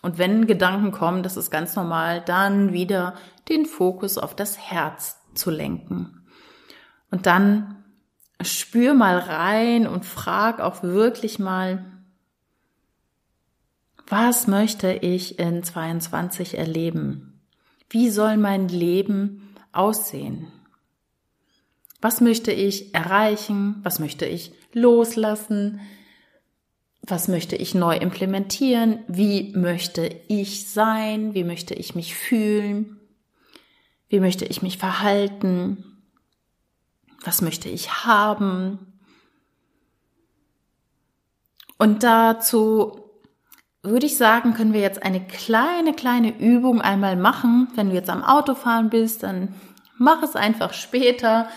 Und 0.00 0.16
wenn 0.16 0.46
Gedanken 0.46 0.92
kommen, 0.92 1.22
das 1.22 1.36
ist 1.36 1.50
ganz 1.50 1.76
normal, 1.76 2.22
dann 2.24 2.72
wieder 2.72 3.16
den 3.50 3.66
Fokus 3.66 4.16
auf 4.16 4.34
das 4.34 4.56
Herz 4.56 5.20
zu 5.34 5.50
lenken. 5.50 6.26
Und 7.10 7.26
dann 7.26 7.84
spür 8.40 8.94
mal 8.94 9.18
rein 9.18 9.86
und 9.86 10.06
frag 10.06 10.60
auch 10.60 10.82
wirklich 10.82 11.38
mal, 11.38 11.97
was 14.08 14.46
möchte 14.46 14.92
ich 14.92 15.38
in 15.38 15.62
22 15.62 16.56
erleben? 16.56 17.40
Wie 17.90 18.08
soll 18.08 18.38
mein 18.38 18.68
Leben 18.68 19.54
aussehen? 19.72 20.48
Was 22.00 22.20
möchte 22.20 22.50
ich 22.50 22.94
erreichen? 22.94 23.76
Was 23.82 23.98
möchte 23.98 24.24
ich 24.24 24.52
loslassen? 24.72 25.80
Was 27.02 27.28
möchte 27.28 27.56
ich 27.56 27.74
neu 27.74 27.96
implementieren? 27.96 29.00
Wie 29.08 29.52
möchte 29.54 30.10
ich 30.28 30.70
sein? 30.70 31.34
Wie 31.34 31.44
möchte 31.44 31.74
ich 31.74 31.94
mich 31.94 32.14
fühlen? 32.14 32.98
Wie 34.08 34.20
möchte 34.20 34.46
ich 34.46 34.62
mich 34.62 34.78
verhalten? 34.78 35.84
Was 37.24 37.42
möchte 37.42 37.68
ich 37.68 38.04
haben? 38.04 38.78
Und 41.76 42.02
dazu 42.02 43.07
würde 43.88 44.06
ich 44.06 44.16
sagen, 44.16 44.54
können 44.54 44.72
wir 44.72 44.80
jetzt 44.80 45.02
eine 45.02 45.24
kleine, 45.24 45.92
kleine 45.92 46.38
Übung 46.38 46.80
einmal 46.80 47.16
machen. 47.16 47.68
Wenn 47.74 47.90
du 47.90 47.94
jetzt 47.94 48.10
am 48.10 48.22
Autofahren 48.22 48.90
bist, 48.90 49.22
dann 49.22 49.54
mach 49.96 50.22
es 50.22 50.36
einfach 50.36 50.72
später, 50.72 51.48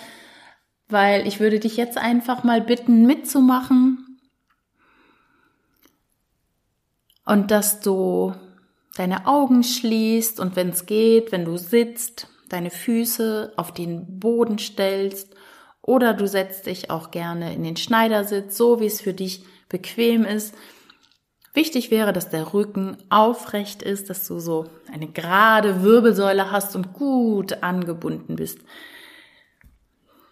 weil 0.89 1.27
ich 1.27 1.39
würde 1.39 1.59
dich 1.59 1.77
jetzt 1.77 1.97
einfach 1.97 2.43
mal 2.43 2.61
bitten, 2.61 3.05
mitzumachen. 3.05 4.19
Und 7.25 7.51
dass 7.51 7.79
du 7.79 8.33
deine 8.95 9.25
Augen 9.25 9.63
schließt 9.63 10.39
und 10.39 10.55
wenn 10.55 10.69
es 10.69 10.85
geht, 10.85 11.31
wenn 11.31 11.45
du 11.45 11.57
sitzt, 11.57 12.27
deine 12.49 12.69
Füße 12.69 13.53
auf 13.55 13.73
den 13.73 14.19
Boden 14.19 14.57
stellst 14.57 15.33
oder 15.81 16.13
du 16.13 16.27
setzt 16.27 16.65
dich 16.65 16.89
auch 16.89 17.11
gerne 17.11 17.53
in 17.53 17.63
den 17.63 17.77
Schneidersitz, 17.77 18.57
so 18.57 18.79
wie 18.79 18.85
es 18.85 19.01
für 19.01 19.13
dich 19.13 19.45
bequem 19.69 20.25
ist. 20.25 20.53
Wichtig 21.53 21.91
wäre, 21.91 22.13
dass 22.13 22.29
der 22.29 22.53
Rücken 22.53 22.97
aufrecht 23.09 23.81
ist, 23.81 24.09
dass 24.09 24.25
du 24.27 24.39
so 24.39 24.67
eine 24.91 25.07
gerade 25.07 25.83
Wirbelsäule 25.83 26.51
hast 26.51 26.75
und 26.75 26.93
gut 26.93 27.61
angebunden 27.61 28.35
bist 28.35 28.59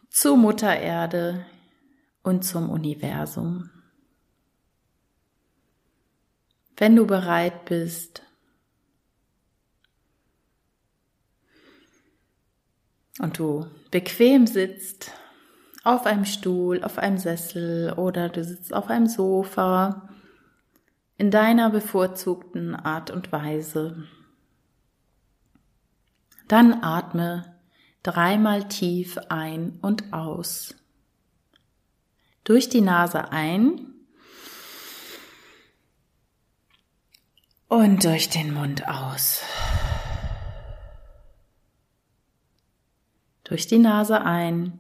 zu 0.10 0.36
Mutter 0.36 0.78
Erde 0.78 1.46
und 2.24 2.44
zum 2.44 2.70
Universum. 2.70 3.70
Wenn 6.76 6.96
du 6.96 7.06
bereit 7.06 7.66
bist, 7.66 8.24
und 13.22 13.38
du 13.38 13.68
bequem 13.92 14.48
sitzt, 14.48 15.12
auf 15.84 16.06
einem 16.06 16.26
Stuhl, 16.26 16.84
auf 16.84 16.98
einem 16.98 17.18
Sessel 17.18 17.94
oder 17.94 18.30
du 18.30 18.44
sitzt 18.44 18.74
auf 18.74 18.90
einem 18.90 19.08
Sofa 19.08 20.10
in 21.20 21.32
deiner 21.32 21.70
bevorzugten 21.70 22.76
Art 22.76 23.12
und 23.12 23.34
Weise. 23.34 24.08
Dann 26.48 26.82
atme 26.82 27.60
dreimal 28.04 28.70
tief 28.70 29.18
ein 29.28 29.80
und 29.82 30.14
aus. 30.14 30.76
Durch 32.46 32.70
die 32.70 32.80
Nase 32.80 33.32
ein 33.32 33.86
und 37.68 38.06
durch 38.06 38.30
den 38.30 38.54
Mund 38.54 38.88
aus. 38.88 39.44
Durch 43.44 43.68
die 43.68 43.80
Nase 43.80 44.22
ein 44.22 44.80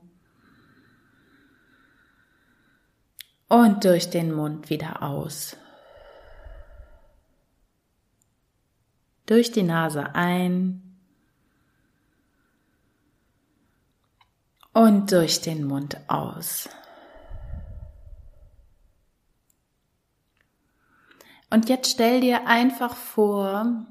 und 3.49 3.83
durch 3.83 4.09
den 4.09 4.31
Mund 4.31 4.69
wieder 4.69 5.03
aus. 5.03 5.57
Durch 9.29 9.51
die 9.51 9.61
Nase 9.61 10.15
ein 10.15 10.81
und 14.73 15.11
durch 15.11 15.39
den 15.41 15.65
Mund 15.65 15.99
aus. 16.07 16.67
Und 21.51 21.69
jetzt 21.69 21.91
stell 21.91 22.21
dir 22.21 22.47
einfach 22.47 22.95
vor, 22.95 23.85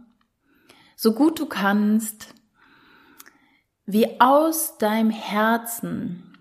so 0.96 1.14
gut 1.14 1.38
du 1.38 1.46
kannst, 1.46 2.35
wie 3.87 4.20
aus 4.20 4.77
deinem 4.79 5.11
Herzen, 5.11 6.37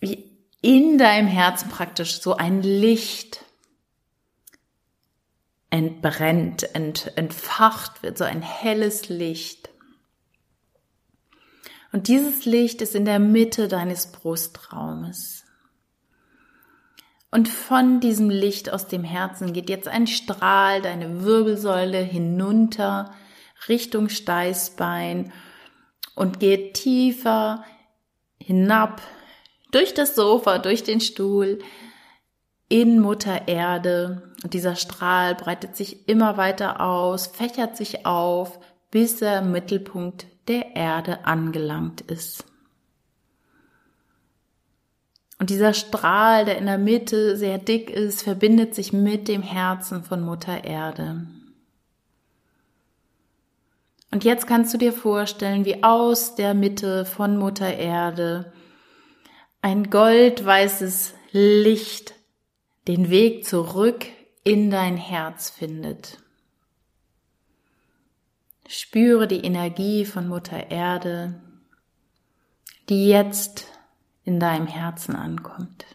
wie 0.00 0.28
in 0.60 0.98
deinem 0.98 1.28
Herzen 1.28 1.68
praktisch 1.68 2.20
so 2.20 2.34
ein 2.34 2.62
Licht 2.62 3.44
entbrennt, 5.74 6.72
ent, 6.76 7.10
entfacht 7.16 8.04
wird, 8.04 8.16
so 8.16 8.22
ein 8.22 8.42
helles 8.42 9.08
Licht. 9.08 9.70
Und 11.90 12.06
dieses 12.06 12.44
Licht 12.44 12.80
ist 12.80 12.94
in 12.94 13.04
der 13.04 13.18
Mitte 13.18 13.66
deines 13.66 14.12
Brustraumes. 14.12 15.44
Und 17.32 17.48
von 17.48 17.98
diesem 17.98 18.30
Licht 18.30 18.72
aus 18.72 18.86
dem 18.86 19.02
Herzen 19.02 19.52
geht 19.52 19.68
jetzt 19.68 19.88
ein 19.88 20.06
Strahl 20.06 20.80
deine 20.80 21.24
Wirbelsäule 21.24 21.98
hinunter 21.98 23.12
Richtung 23.66 24.08
Steißbein 24.08 25.32
und 26.14 26.38
geht 26.38 26.74
tiefer 26.74 27.64
hinab 28.38 29.02
durch 29.72 29.92
das 29.92 30.14
Sofa, 30.14 30.58
durch 30.58 30.84
den 30.84 31.00
Stuhl 31.00 31.58
in 32.68 33.00
Mutter 33.00 33.48
Erde. 33.48 34.33
Und 34.44 34.52
dieser 34.52 34.76
Strahl 34.76 35.34
breitet 35.34 35.74
sich 35.74 36.06
immer 36.06 36.36
weiter 36.36 36.82
aus, 36.82 37.28
fächert 37.28 37.78
sich 37.78 38.04
auf, 38.04 38.60
bis 38.90 39.22
er 39.22 39.38
im 39.38 39.52
Mittelpunkt 39.52 40.26
der 40.48 40.76
Erde 40.76 41.24
angelangt 41.24 42.02
ist. 42.02 42.44
Und 45.38 45.48
dieser 45.48 45.72
Strahl, 45.72 46.44
der 46.44 46.58
in 46.58 46.66
der 46.66 46.76
Mitte 46.76 47.38
sehr 47.38 47.56
dick 47.56 47.88
ist, 47.88 48.22
verbindet 48.22 48.74
sich 48.74 48.92
mit 48.92 49.28
dem 49.28 49.40
Herzen 49.40 50.04
von 50.04 50.20
Mutter 50.20 50.62
Erde. 50.62 51.26
Und 54.10 54.24
jetzt 54.24 54.46
kannst 54.46 54.74
du 54.74 54.78
dir 54.78 54.92
vorstellen, 54.92 55.64
wie 55.64 55.82
aus 55.82 56.34
der 56.34 56.52
Mitte 56.52 57.06
von 57.06 57.38
Mutter 57.38 57.78
Erde 57.78 58.52
ein 59.62 59.88
goldweißes 59.88 61.14
Licht 61.32 62.14
den 62.86 63.08
Weg 63.08 63.46
zurück 63.46 64.04
in 64.44 64.70
dein 64.70 64.96
Herz 64.98 65.50
findet. 65.50 66.18
Spüre 68.68 69.26
die 69.26 69.44
Energie 69.44 70.04
von 70.04 70.28
Mutter 70.28 70.70
Erde, 70.70 71.40
die 72.88 73.08
jetzt 73.08 73.66
in 74.24 74.38
deinem 74.38 74.66
Herzen 74.66 75.16
ankommt. 75.16 75.86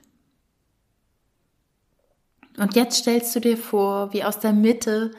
Und 2.57 2.75
jetzt 2.75 2.97
stellst 2.97 3.35
du 3.35 3.39
dir 3.39 3.57
vor, 3.57 4.13
wie 4.13 4.23
aus 4.23 4.39
der 4.39 4.51
Mitte 4.51 5.12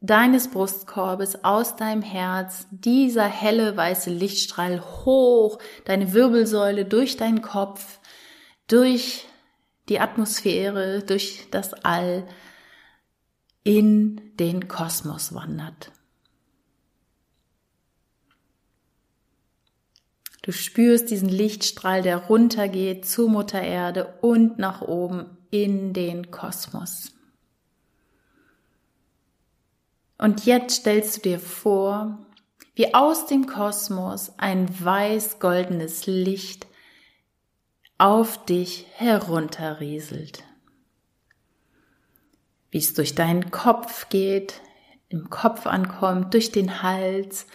deines 0.00 0.50
Brustkorbes 0.50 1.44
aus 1.44 1.76
deinem 1.76 2.02
Herz 2.02 2.66
dieser 2.70 3.26
helle 3.26 3.76
weiße 3.76 4.10
Lichtstrahl 4.10 4.80
hoch 4.80 5.58
deine 5.84 6.12
Wirbelsäule 6.12 6.84
durch 6.84 7.16
deinen 7.16 7.42
Kopf, 7.42 8.00
durch 8.66 9.26
die 9.88 10.00
Atmosphäre, 10.00 11.02
durch 11.02 11.48
das 11.50 11.74
All 11.84 12.26
in 13.62 14.20
den 14.36 14.68
Kosmos 14.68 15.34
wandert. 15.34 15.92
Du 20.42 20.52
spürst 20.52 21.10
diesen 21.10 21.28
Lichtstrahl, 21.28 22.02
der 22.02 22.16
runtergeht 22.16 23.06
zu 23.06 23.28
Mutter 23.28 23.60
Erde 23.60 24.14
und 24.22 24.58
nach 24.58 24.80
oben 24.80 25.36
in 25.50 25.92
den 25.92 26.30
Kosmos. 26.30 27.12
Und 30.16 30.46
jetzt 30.46 30.76
stellst 30.76 31.18
du 31.18 31.20
dir 31.22 31.40
vor, 31.40 32.26
wie 32.74 32.94
aus 32.94 33.26
dem 33.26 33.46
Kosmos 33.46 34.32
ein 34.38 34.68
weiß-goldenes 34.82 36.06
Licht 36.06 36.66
auf 37.98 38.44
dich 38.46 38.86
herunterrieselt. 38.94 40.44
Wie 42.70 42.78
es 42.78 42.94
durch 42.94 43.14
deinen 43.14 43.50
Kopf 43.50 44.08
geht, 44.08 44.60
im 45.08 45.28
Kopf 45.28 45.66
ankommt, 45.66 46.34
durch 46.34 46.52
den 46.52 46.82
Hals 46.82 47.46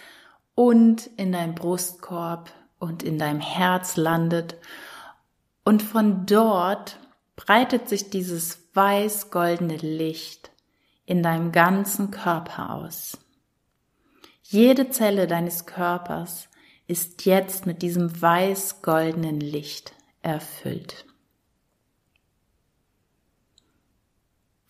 und 0.54 1.06
in 1.16 1.32
deinem 1.32 1.54
Brustkorb 1.54 2.50
und 2.78 3.02
in 3.02 3.18
deinem 3.18 3.40
Herz 3.40 3.96
landet. 3.96 4.56
Und 5.64 5.82
von 5.82 6.26
dort 6.26 6.98
breitet 7.34 7.88
sich 7.88 8.10
dieses 8.10 8.68
weiß-goldene 8.74 9.76
Licht 9.76 10.50
in 11.06 11.22
deinem 11.22 11.50
ganzen 11.50 12.10
Körper 12.10 12.74
aus. 12.74 13.18
Jede 14.42 14.90
Zelle 14.90 15.26
deines 15.26 15.66
Körpers 15.66 16.48
ist 16.86 17.24
jetzt 17.24 17.66
mit 17.66 17.82
diesem 17.82 18.20
weiß-goldenen 18.20 19.40
Licht 19.40 19.92
erfüllt. 20.22 21.05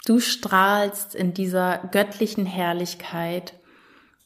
Du 0.06 0.20
strahlst 0.20 1.14
in 1.14 1.34
dieser 1.34 1.78
göttlichen 1.90 2.46
Herrlichkeit 2.46 3.54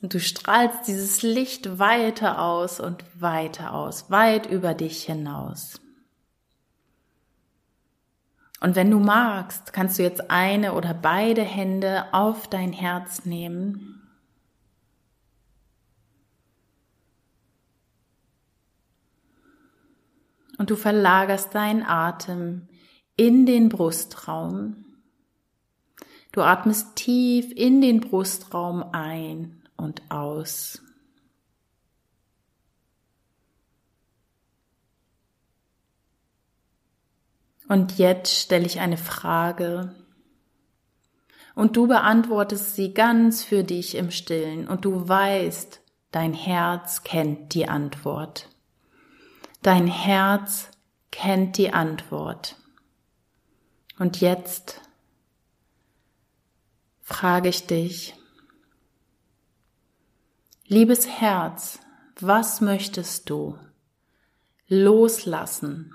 Und 0.02 0.14
du 0.14 0.20
strahlst 0.20 0.88
dieses 0.88 1.22
Licht 1.22 1.78
weiter 1.78 2.40
aus 2.40 2.80
und 2.80 3.04
weiter 3.20 3.74
aus, 3.74 4.10
weit 4.10 4.46
über 4.46 4.72
dich 4.72 5.04
hinaus. 5.04 5.80
Und 8.60 8.76
wenn 8.76 8.90
du 8.90 8.98
magst, 8.98 9.72
kannst 9.72 9.98
du 9.98 10.02
jetzt 10.02 10.30
eine 10.30 10.74
oder 10.74 10.94
beide 10.94 11.42
Hände 11.42 12.12
auf 12.12 12.48
dein 12.48 12.72
Herz 12.72 13.24
nehmen. 13.24 14.02
Und 20.58 20.70
du 20.70 20.76
verlagerst 20.76 21.54
deinen 21.54 21.82
Atem 21.82 22.68
in 23.16 23.46
den 23.46 23.70
Brustraum. 23.70 24.89
Du 26.32 26.42
atmest 26.42 26.96
tief 26.96 27.50
in 27.52 27.80
den 27.80 28.00
Brustraum 28.00 28.84
ein 28.92 29.62
und 29.76 30.02
aus. 30.10 30.82
Und 37.68 37.98
jetzt 37.98 38.34
stelle 38.34 38.66
ich 38.66 38.80
eine 38.80 38.96
Frage 38.96 39.94
und 41.54 41.76
du 41.76 41.86
beantwortest 41.86 42.74
sie 42.74 42.94
ganz 42.94 43.44
für 43.44 43.62
dich 43.62 43.94
im 43.94 44.10
stillen 44.10 44.66
und 44.66 44.84
du 44.84 45.08
weißt, 45.08 45.80
dein 46.10 46.34
Herz 46.34 47.04
kennt 47.04 47.54
die 47.54 47.68
Antwort. 47.68 48.48
Dein 49.62 49.86
Herz 49.86 50.70
kennt 51.12 51.58
die 51.58 51.72
Antwort. 51.72 52.56
Und 53.98 54.20
jetzt 54.20 54.80
frage 57.10 57.48
ich 57.48 57.66
dich, 57.66 58.14
liebes 60.66 61.08
Herz, 61.08 61.80
was 62.20 62.60
möchtest 62.60 63.28
du 63.28 63.58
loslassen? 64.68 65.92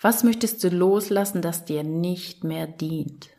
Was 0.00 0.22
möchtest 0.22 0.62
du 0.62 0.68
loslassen, 0.68 1.42
das 1.42 1.64
dir 1.64 1.82
nicht 1.82 2.44
mehr 2.44 2.68
dient? 2.68 3.30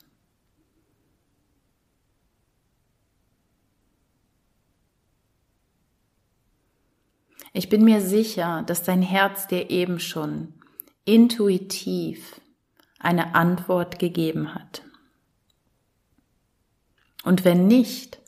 Ich 7.54 7.70
bin 7.70 7.86
mir 7.86 8.02
sicher, 8.02 8.64
dass 8.64 8.84
dein 8.84 9.02
Herz 9.02 9.48
dir 9.48 9.70
eben 9.70 10.00
schon 10.00 10.54
intuitiv 11.06 12.42
eine 13.00 13.34
Antwort 13.34 13.98
gegeben 13.98 14.54
hat. 14.54 14.84
Und 17.24 17.46
wenn 17.46 17.68
nicht, 17.68 18.20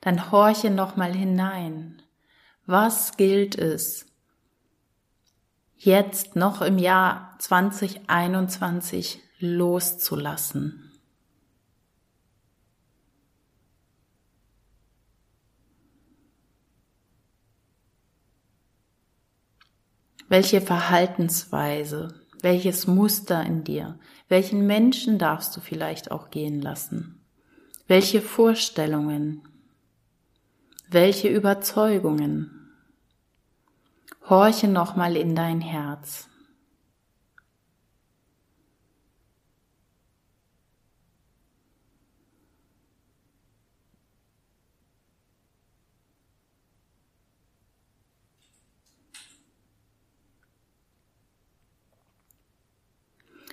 dann 0.00 0.30
horche 0.30 0.70
nochmal 0.70 1.12
hinein. 1.12 2.02
Was 2.66 3.16
gilt 3.16 3.56
es 3.56 4.06
jetzt 5.76 6.36
noch 6.36 6.62
im 6.62 6.78
Jahr 6.78 7.36
2021 7.38 9.20
loszulassen. 9.38 10.82
Welche 20.28 20.60
Verhaltensweise, 20.60 22.20
welches 22.42 22.88
Muster 22.88 23.44
in 23.44 23.62
dir, 23.62 23.98
welchen 24.28 24.66
Menschen 24.66 25.18
darfst 25.18 25.56
du 25.56 25.60
vielleicht 25.60 26.10
auch 26.10 26.30
gehen 26.30 26.60
lassen? 26.60 27.15
Welche 27.88 28.20
Vorstellungen, 28.20 29.42
welche 30.88 31.28
Überzeugungen? 31.28 32.72
Horche 34.28 34.66
nochmal 34.66 35.16
in 35.16 35.36
dein 35.36 35.60
Herz. 35.60 36.28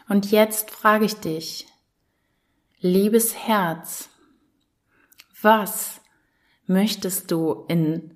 Und 0.10 0.32
jetzt 0.32 0.72
frage 0.72 1.06
ich 1.06 1.16
dich, 1.16 1.68
liebes 2.80 3.36
Herz, 3.36 4.10
was 5.44 6.02
möchtest 6.66 7.30
du 7.32 7.66
in 7.68 8.16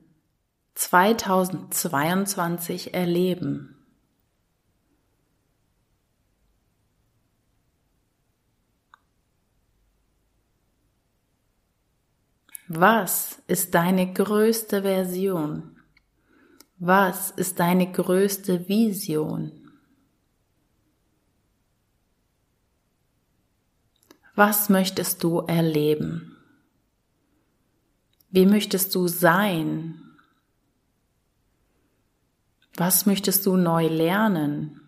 2022 0.76 2.94
erleben? 2.94 3.74
Was 12.70 13.42
ist 13.48 13.76
deine 13.76 14.14
größte 14.14 14.82
Version? 14.82 15.78
Was 16.80 17.32
ist 17.32 17.60
deine 17.60 17.92
größte 17.92 18.68
Vision? 18.68 19.72
Was 24.36 24.70
möchtest 24.70 25.24
du 25.24 25.40
erleben? 25.40 26.37
Wie 28.30 28.46
möchtest 28.46 28.94
du 28.96 29.08
sein? 29.08 30.02
Was 32.76 33.06
möchtest 33.06 33.46
du 33.46 33.58
neu 33.58 33.88
lernen? 33.88 34.82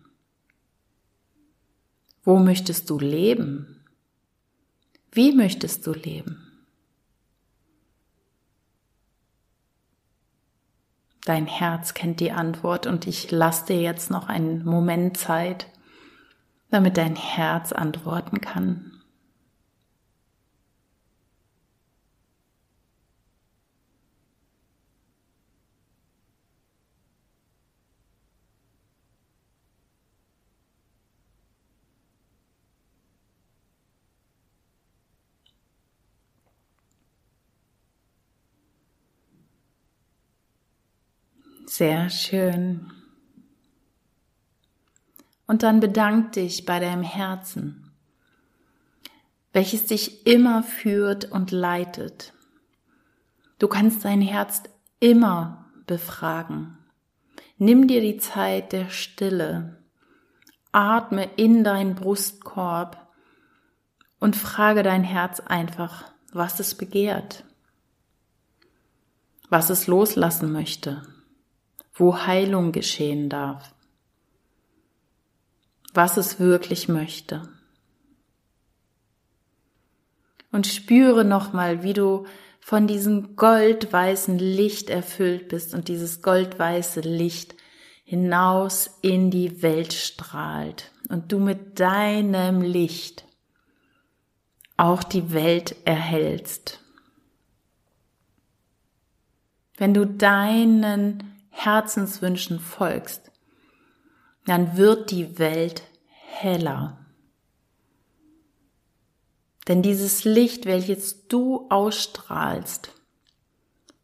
Wo 2.22 2.38
möchtest 2.38 2.88
du 2.90 2.98
leben? 2.98 3.84
Wie 5.10 5.32
möchtest 5.32 5.86
du 5.86 5.92
leben? 5.92 6.46
Dein 11.24 11.46
Herz 11.46 11.94
kennt 11.94 12.20
die 12.20 12.32
Antwort 12.32 12.86
und 12.86 13.06
ich 13.06 13.30
lasse 13.30 13.66
dir 13.66 13.80
jetzt 13.80 14.10
noch 14.10 14.28
einen 14.28 14.64
Moment 14.64 15.16
Zeit, 15.16 15.66
damit 16.70 16.96
dein 16.96 17.16
Herz 17.16 17.72
antworten 17.72 18.40
kann. 18.40 18.89
Sehr 41.70 42.10
schön. 42.10 42.90
Und 45.46 45.62
dann 45.62 45.78
bedank 45.78 46.32
dich 46.32 46.66
bei 46.66 46.80
deinem 46.80 47.04
Herzen, 47.04 47.92
welches 49.52 49.86
dich 49.86 50.26
immer 50.26 50.64
führt 50.64 51.30
und 51.30 51.52
leitet. 51.52 52.32
Du 53.60 53.68
kannst 53.68 54.04
dein 54.04 54.20
Herz 54.20 54.64
immer 54.98 55.70
befragen. 55.86 56.76
Nimm 57.56 57.86
dir 57.86 58.00
die 58.00 58.16
Zeit 58.16 58.72
der 58.72 58.88
Stille, 58.88 59.80
atme 60.72 61.30
in 61.36 61.62
deinen 61.62 61.94
Brustkorb 61.94 63.08
und 64.18 64.34
frage 64.34 64.82
dein 64.82 65.04
Herz 65.04 65.38
einfach, 65.38 66.10
was 66.32 66.58
es 66.58 66.74
begehrt, 66.74 67.44
was 69.50 69.70
es 69.70 69.86
loslassen 69.86 70.50
möchte 70.50 71.06
wo 72.00 72.16
Heilung 72.26 72.72
geschehen 72.72 73.28
darf, 73.28 73.74
was 75.92 76.16
es 76.16 76.40
wirklich 76.40 76.88
möchte. 76.88 77.48
Und 80.50 80.66
spüre 80.66 81.24
nochmal, 81.24 81.82
wie 81.82 81.92
du 81.92 82.26
von 82.60 82.86
diesem 82.86 83.36
goldweißen 83.36 84.38
Licht 84.38 84.90
erfüllt 84.90 85.48
bist 85.48 85.74
und 85.74 85.88
dieses 85.88 86.22
goldweiße 86.22 87.00
Licht 87.00 87.54
hinaus 88.04 88.98
in 89.02 89.30
die 89.30 89.62
Welt 89.62 89.92
strahlt 89.92 90.90
und 91.08 91.30
du 91.30 91.38
mit 91.38 91.78
deinem 91.78 92.62
Licht 92.62 93.24
auch 94.76 95.02
die 95.02 95.32
Welt 95.32 95.76
erhältst. 95.84 96.80
Wenn 99.76 99.94
du 99.94 100.06
deinen 100.06 101.29
Herzenswünschen 101.50 102.58
folgst, 102.58 103.30
dann 104.46 104.76
wird 104.76 105.10
die 105.10 105.38
Welt 105.38 105.82
heller. 106.06 106.98
Denn 109.68 109.82
dieses 109.82 110.24
Licht, 110.24 110.64
welches 110.64 111.28
du 111.28 111.68
ausstrahlst, 111.68 112.92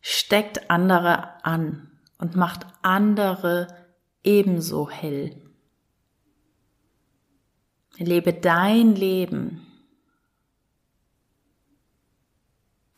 steckt 0.01 0.71
andere 0.71 1.45
an 1.45 1.91
und 2.19 2.37
macht 2.37 2.67
andere 2.83 3.67
ebenso 4.23 4.91
hell. 4.91 5.43
Lebe 7.97 8.35
dein 8.35 8.95
Leben. 8.95 9.67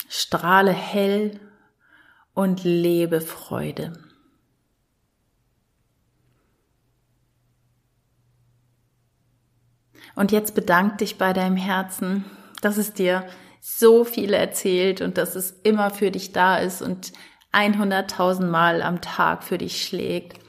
Strahle 0.08 0.72
hell 0.72 1.40
und 2.34 2.64
lebe 2.64 3.20
Freude. 3.20 4.07
Und 10.18 10.32
jetzt 10.32 10.56
bedank 10.56 10.98
dich 10.98 11.16
bei 11.16 11.32
deinem 11.32 11.56
Herzen, 11.56 12.24
dass 12.60 12.76
es 12.76 12.92
dir 12.92 13.24
so 13.60 14.02
viel 14.02 14.32
erzählt 14.32 15.00
und 15.00 15.16
dass 15.16 15.36
es 15.36 15.52
immer 15.62 15.90
für 15.90 16.10
dich 16.10 16.32
da 16.32 16.56
ist 16.56 16.82
und 16.82 17.12
100.000 17.52 18.46
Mal 18.46 18.82
am 18.82 19.00
Tag 19.00 19.44
für 19.44 19.58
dich 19.58 19.86
schlägt. 19.86 20.40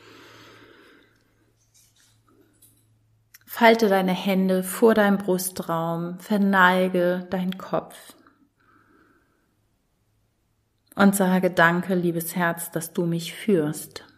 Falte 3.46 3.90
deine 3.90 4.12
Hände 4.12 4.64
vor 4.64 4.96
deinem 4.96 5.20
Brustraum, 5.20 6.20
verneige 6.20 7.28
deinen 7.30 7.60
Kopf 7.60 7.96
und 10.96 11.16
sage 11.16 11.52
Danke, 11.52 11.94
liebes 11.94 12.36
Herz, 12.36 12.72
dass 12.72 12.94
du 12.94 13.06
mich 13.06 13.36
führst. 13.36 14.09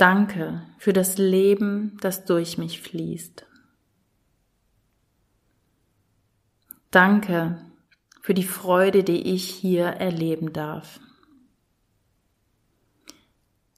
Danke 0.00 0.66
für 0.78 0.94
das 0.94 1.18
Leben, 1.18 1.98
das 2.00 2.24
durch 2.24 2.56
mich 2.56 2.80
fließt. 2.80 3.44
Danke 6.90 7.70
für 8.22 8.32
die 8.32 8.44
Freude, 8.44 9.04
die 9.04 9.34
ich 9.34 9.44
hier 9.50 9.84
erleben 9.84 10.54
darf. 10.54 11.00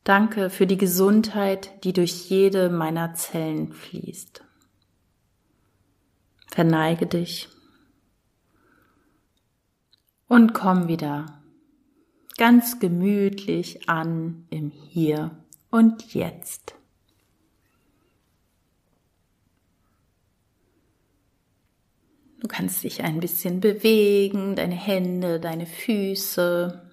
Danke 0.04 0.48
für 0.48 0.68
die 0.68 0.76
Gesundheit, 0.76 1.82
die 1.82 1.92
durch 1.92 2.30
jede 2.30 2.70
meiner 2.70 3.14
Zellen 3.14 3.72
fließt. 3.72 4.44
Verneige 6.52 7.06
dich 7.06 7.48
und 10.28 10.54
komm 10.54 10.86
wieder 10.86 11.42
ganz 12.36 12.78
gemütlich 12.78 13.88
an 13.88 14.46
im 14.50 14.70
Hier 14.70 15.41
und 15.72 16.12
Jetzt. 16.14 16.76
Du 22.40 22.46
kannst 22.46 22.84
dich 22.84 23.02
ein 23.02 23.20
bisschen 23.20 23.60
bewegen, 23.60 24.54
deine 24.54 24.74
Hände, 24.74 25.40
deine 25.40 25.64
Füße, 25.64 26.90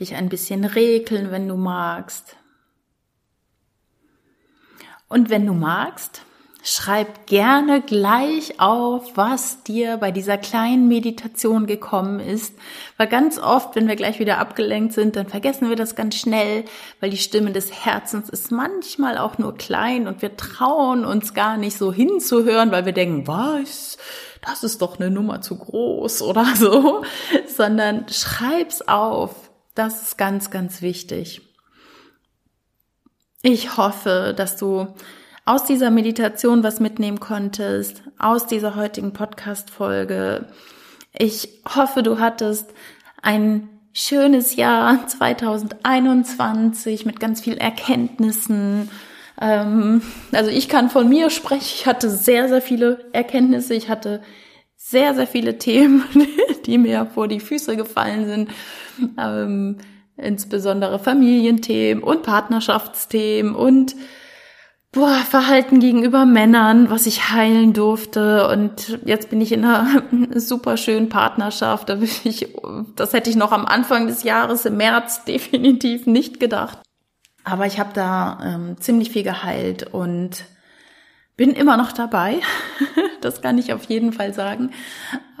dich 0.00 0.14
ein 0.14 0.28
bisschen 0.28 0.64
regeln, 0.64 1.30
wenn 1.30 1.46
du 1.46 1.56
magst. 1.56 2.36
Und 5.08 5.28
wenn 5.28 5.46
du 5.46 5.52
magst, 5.52 6.24
Schreib 6.64 7.26
gerne 7.26 7.82
gleich 7.82 8.60
auf, 8.60 9.16
was 9.16 9.64
dir 9.64 9.96
bei 9.96 10.12
dieser 10.12 10.38
kleinen 10.38 10.86
Meditation 10.86 11.66
gekommen 11.66 12.20
ist, 12.20 12.54
weil 12.96 13.08
ganz 13.08 13.40
oft, 13.40 13.74
wenn 13.74 13.88
wir 13.88 13.96
gleich 13.96 14.20
wieder 14.20 14.38
abgelenkt 14.38 14.92
sind, 14.92 15.16
dann 15.16 15.26
vergessen 15.26 15.68
wir 15.68 15.74
das 15.74 15.96
ganz 15.96 16.14
schnell, 16.14 16.64
weil 17.00 17.10
die 17.10 17.16
Stimme 17.16 17.50
des 17.50 17.84
Herzens 17.84 18.28
ist 18.28 18.52
manchmal 18.52 19.18
auch 19.18 19.38
nur 19.38 19.56
klein 19.56 20.06
und 20.06 20.22
wir 20.22 20.36
trauen 20.36 21.04
uns 21.04 21.34
gar 21.34 21.56
nicht 21.56 21.76
so 21.76 21.92
hinzuhören, 21.92 22.70
weil 22.70 22.86
wir 22.86 22.92
denken, 22.92 23.26
was, 23.26 23.98
das 24.40 24.62
ist 24.62 24.82
doch 24.82 25.00
eine 25.00 25.10
Nummer 25.10 25.40
zu 25.40 25.58
groß 25.58 26.22
oder 26.22 26.46
so, 26.54 27.02
sondern 27.48 28.06
schreib's 28.08 28.82
auf. 28.82 29.50
Das 29.74 30.02
ist 30.02 30.18
ganz, 30.18 30.50
ganz 30.50 30.80
wichtig. 30.80 31.40
Ich 33.42 33.76
hoffe, 33.76 34.32
dass 34.36 34.56
du 34.56 34.94
aus 35.44 35.64
dieser 35.64 35.90
Meditation 35.90 36.62
was 36.62 36.80
mitnehmen 36.80 37.20
konntest, 37.20 38.02
aus 38.18 38.46
dieser 38.46 38.76
heutigen 38.76 39.12
Podcast-Folge. 39.12 40.46
Ich 41.18 41.62
hoffe, 41.74 42.02
du 42.02 42.18
hattest 42.20 42.70
ein 43.22 43.68
schönes 43.92 44.56
Jahr 44.56 45.06
2021 45.06 47.04
mit 47.04 47.20
ganz 47.20 47.40
viel 47.40 47.56
Erkenntnissen. 47.58 48.88
Ähm, 49.40 50.02
also 50.32 50.50
ich 50.50 50.68
kann 50.68 50.90
von 50.90 51.08
mir 51.08 51.28
sprechen. 51.30 51.72
Ich 51.74 51.86
hatte 51.86 52.08
sehr, 52.08 52.48
sehr 52.48 52.62
viele 52.62 53.04
Erkenntnisse. 53.12 53.74
Ich 53.74 53.88
hatte 53.88 54.22
sehr, 54.76 55.14
sehr 55.14 55.26
viele 55.26 55.58
Themen, 55.62 56.04
die 56.66 56.78
mir 56.78 57.06
vor 57.06 57.28
die 57.28 57.40
Füße 57.40 57.76
gefallen 57.76 58.26
sind. 58.26 58.50
Ähm, 59.18 59.78
insbesondere 60.16 60.98
Familienthemen 60.98 62.02
und 62.02 62.22
Partnerschaftsthemen 62.22 63.54
und 63.54 63.96
boah, 64.92 65.16
Verhalten 65.28 65.80
gegenüber 65.80 66.26
Männern, 66.26 66.90
was 66.90 67.06
ich 67.06 67.30
heilen 67.30 67.72
durfte. 67.72 68.46
Und 68.48 68.98
jetzt 69.04 69.30
bin 69.30 69.40
ich 69.40 69.50
in 69.52 69.64
einer 69.64 70.02
super 70.38 70.76
schönen 70.76 71.08
Partnerschaft. 71.08 71.88
Da 71.88 71.98
ich, 72.24 72.48
das 72.94 73.14
hätte 73.14 73.30
ich 73.30 73.36
noch 73.36 73.52
am 73.52 73.64
Anfang 73.64 74.06
des 74.06 74.22
Jahres 74.22 74.66
im 74.66 74.76
März 74.76 75.24
definitiv 75.26 76.06
nicht 76.06 76.38
gedacht. 76.38 76.78
Aber 77.44 77.66
ich 77.66 77.80
habe 77.80 77.90
da 77.92 78.38
ähm, 78.44 78.76
ziemlich 78.78 79.10
viel 79.10 79.24
geheilt 79.24 79.92
und 79.92 80.44
bin 81.36 81.54
immer 81.54 81.76
noch 81.76 81.90
dabei. 81.90 82.40
das 83.20 83.40
kann 83.40 83.58
ich 83.58 83.72
auf 83.72 83.84
jeden 83.84 84.12
Fall 84.12 84.32
sagen. 84.34 84.70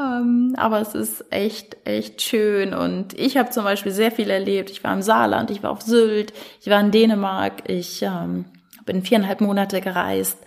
Ähm, 0.00 0.54
aber 0.56 0.80
es 0.80 0.94
ist 0.94 1.26
echt, 1.30 1.76
echt 1.84 2.22
schön. 2.22 2.74
Und 2.74 3.12
ich 3.12 3.36
habe 3.36 3.50
zum 3.50 3.62
Beispiel 3.62 3.92
sehr 3.92 4.10
viel 4.10 4.30
erlebt. 4.30 4.70
Ich 4.70 4.82
war 4.82 4.94
im 4.94 5.02
Saarland, 5.02 5.50
ich 5.50 5.62
war 5.62 5.70
auf 5.70 5.82
Sylt, 5.82 6.32
ich 6.60 6.70
war 6.70 6.80
in 6.80 6.90
Dänemark, 6.90 7.68
ich 7.70 8.02
ähm, 8.02 8.46
bin 8.84 9.02
viereinhalb 9.02 9.40
Monate 9.40 9.80
gereist 9.80 10.38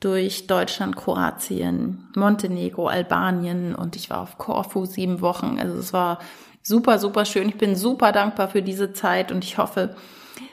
durch 0.00 0.46
Deutschland, 0.46 0.96
Kroatien, 0.96 2.08
Montenegro, 2.14 2.88
Albanien 2.88 3.74
und 3.74 3.96
ich 3.96 4.10
war 4.10 4.20
auf 4.20 4.38
Korfu 4.38 4.84
sieben 4.84 5.20
Wochen. 5.20 5.58
Also 5.58 5.78
es 5.78 5.92
war 5.92 6.18
super, 6.62 6.98
super 6.98 7.24
schön. 7.24 7.48
Ich 7.48 7.58
bin 7.58 7.76
super 7.76 8.12
dankbar 8.12 8.48
für 8.48 8.62
diese 8.62 8.92
Zeit 8.92 9.32
und 9.32 9.44
ich 9.44 9.58
hoffe, 9.58 9.96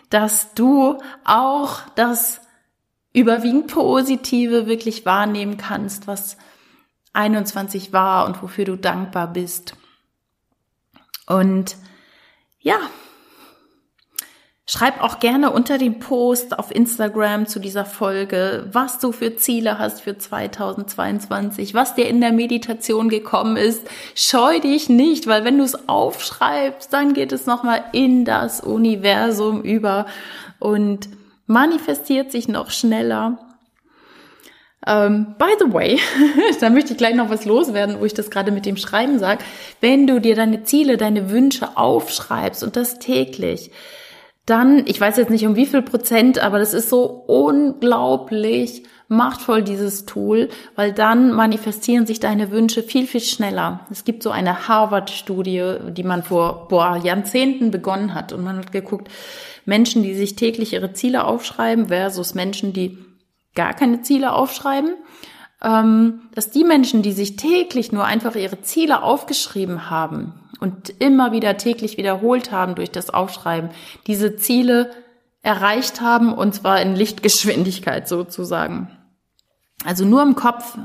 dass 0.09 0.53
du 0.53 0.97
auch 1.25 1.81
das 1.95 2.41
überwiegend 3.13 3.67
Positive 3.67 4.67
wirklich 4.67 5.05
wahrnehmen 5.05 5.57
kannst, 5.57 6.07
was 6.07 6.37
21 7.13 7.91
war 7.91 8.25
und 8.25 8.41
wofür 8.41 8.65
du 8.65 8.77
dankbar 8.77 9.27
bist. 9.27 9.75
Und 11.27 11.75
ja, 12.59 12.77
Schreib 14.67 15.01
auch 15.01 15.19
gerne 15.19 15.51
unter 15.51 15.77
dem 15.77 15.99
Post 15.99 16.57
auf 16.57 16.73
Instagram 16.73 17.47
zu 17.47 17.59
dieser 17.59 17.83
Folge, 17.83 18.69
was 18.71 18.99
du 18.99 19.11
für 19.11 19.35
Ziele 19.35 19.79
hast 19.79 20.01
für 20.01 20.17
2022, 20.17 21.73
was 21.73 21.95
dir 21.95 22.07
in 22.07 22.21
der 22.21 22.31
Meditation 22.31 23.09
gekommen 23.09 23.57
ist. 23.57 23.85
Scheu 24.15 24.59
dich 24.59 24.87
nicht, 24.87 25.27
weil 25.27 25.43
wenn 25.43 25.57
du 25.57 25.63
es 25.63 25.89
aufschreibst, 25.89 26.93
dann 26.93 27.13
geht 27.13 27.31
es 27.31 27.47
nochmal 27.47 27.83
in 27.91 28.23
das 28.23 28.61
Universum 28.61 29.61
über 29.63 30.05
und 30.59 31.09
manifestiert 31.47 32.31
sich 32.31 32.47
noch 32.47 32.69
schneller. 32.69 33.39
Um, 34.83 34.93
ähm, 34.93 35.35
by 35.37 35.53
the 35.59 35.71
way, 35.71 35.99
da 36.59 36.71
möchte 36.71 36.93
ich 36.93 36.97
gleich 36.97 37.13
noch 37.13 37.29
was 37.29 37.45
loswerden, 37.45 37.99
wo 37.99 38.05
ich 38.05 38.15
das 38.15 38.31
gerade 38.31 38.51
mit 38.51 38.65
dem 38.65 38.77
Schreiben 38.77 39.19
sage. 39.19 39.43
Wenn 39.79 40.07
du 40.07 40.19
dir 40.19 40.33
deine 40.33 40.63
Ziele, 40.63 40.97
deine 40.97 41.29
Wünsche 41.29 41.77
aufschreibst 41.77 42.63
und 42.63 42.75
das 42.75 42.97
täglich, 42.97 43.69
dann, 44.45 44.85
ich 44.87 44.99
weiß 44.99 45.17
jetzt 45.17 45.29
nicht 45.29 45.45
um 45.45 45.55
wie 45.55 45.65
viel 45.65 45.81
Prozent, 45.81 46.39
aber 46.39 46.59
das 46.59 46.73
ist 46.73 46.89
so 46.89 47.05
unglaublich 47.05 48.83
machtvoll, 49.07 49.61
dieses 49.61 50.05
Tool, 50.05 50.49
weil 50.75 50.93
dann 50.93 51.33
manifestieren 51.33 52.05
sich 52.05 52.19
deine 52.19 52.49
Wünsche 52.49 52.81
viel, 52.81 53.05
viel 53.05 53.21
schneller. 53.21 53.85
Es 53.91 54.05
gibt 54.05 54.23
so 54.23 54.31
eine 54.31 54.67
Harvard-Studie, 54.69 55.75
die 55.89 56.03
man 56.03 56.23
vor 56.23 56.69
boah, 56.69 56.95
Jahrzehnten 56.95 57.71
begonnen 57.71 58.13
hat 58.13 58.31
und 58.31 58.43
man 58.43 58.57
hat 58.57 58.71
geguckt, 58.71 59.09
Menschen, 59.65 60.01
die 60.01 60.15
sich 60.15 60.35
täglich 60.37 60.73
ihre 60.73 60.93
Ziele 60.93 61.25
aufschreiben 61.25 61.89
versus 61.89 62.33
Menschen, 62.35 62.73
die 62.73 62.97
gar 63.53 63.73
keine 63.73 64.01
Ziele 64.01 64.31
aufschreiben, 64.31 64.95
ähm, 65.61 66.21
dass 66.33 66.49
die 66.49 66.63
Menschen, 66.63 67.01
die 67.01 67.11
sich 67.11 67.35
täglich 67.35 67.91
nur 67.91 68.05
einfach 68.05 68.35
ihre 68.35 68.61
Ziele 68.61 69.03
aufgeschrieben 69.03 69.89
haben, 69.89 70.33
und 70.61 70.93
immer 70.99 71.33
wieder 71.33 71.57
täglich 71.57 71.97
wiederholt 71.97 72.51
haben 72.51 72.75
durch 72.75 72.91
das 72.91 73.09
Aufschreiben, 73.09 73.71
diese 74.07 74.37
Ziele 74.37 74.91
erreicht 75.41 76.01
haben 76.01 76.33
und 76.33 76.53
zwar 76.53 76.79
in 76.81 76.95
Lichtgeschwindigkeit 76.95 78.07
sozusagen. 78.07 78.95
Also 79.83 80.05
nur 80.05 80.21
im 80.21 80.35
Kopf 80.35 80.77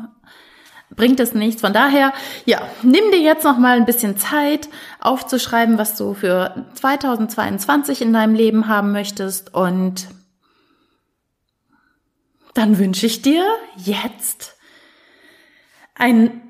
bringt 0.95 1.21
es 1.21 1.35
nichts. 1.35 1.61
Von 1.61 1.75
daher, 1.75 2.15
ja, 2.47 2.63
nimm 2.83 3.11
dir 3.11 3.21
jetzt 3.21 3.45
noch 3.45 3.59
mal 3.59 3.77
ein 3.77 3.85
bisschen 3.85 4.17
Zeit 4.17 4.71
aufzuschreiben, 4.99 5.77
was 5.77 5.95
du 5.97 6.15
für 6.15 6.65
2022 6.75 8.01
in 8.01 8.15
deinem 8.15 8.35
Leben 8.35 8.69
haben 8.69 8.93
möchtest 8.93 9.55
und 9.55 10.09
dann 12.55 12.79
wünsche 12.79 13.05
ich 13.05 13.21
dir 13.21 13.45
jetzt 13.77 14.57
ein 15.95 16.46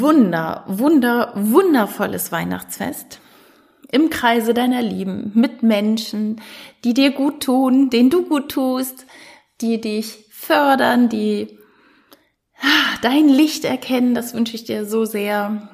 wunder, 0.00 0.64
wunder, 0.66 1.32
wundervolles 1.34 2.32
Weihnachtsfest 2.32 3.20
im 3.90 4.10
Kreise 4.10 4.54
deiner 4.54 4.82
Lieben, 4.82 5.30
mit 5.34 5.62
Menschen, 5.62 6.40
die 6.84 6.94
dir 6.94 7.12
gut 7.12 7.42
tun, 7.44 7.90
denen 7.90 8.10
du 8.10 8.24
gut 8.24 8.50
tust, 8.50 9.06
die 9.60 9.80
dich 9.80 10.26
fördern, 10.30 11.08
die 11.08 11.58
ah, 12.60 12.98
dein 13.02 13.28
Licht 13.28 13.64
erkennen. 13.64 14.14
Das 14.14 14.34
wünsche 14.34 14.56
ich 14.56 14.64
dir 14.64 14.86
so 14.86 15.04
sehr. 15.04 15.68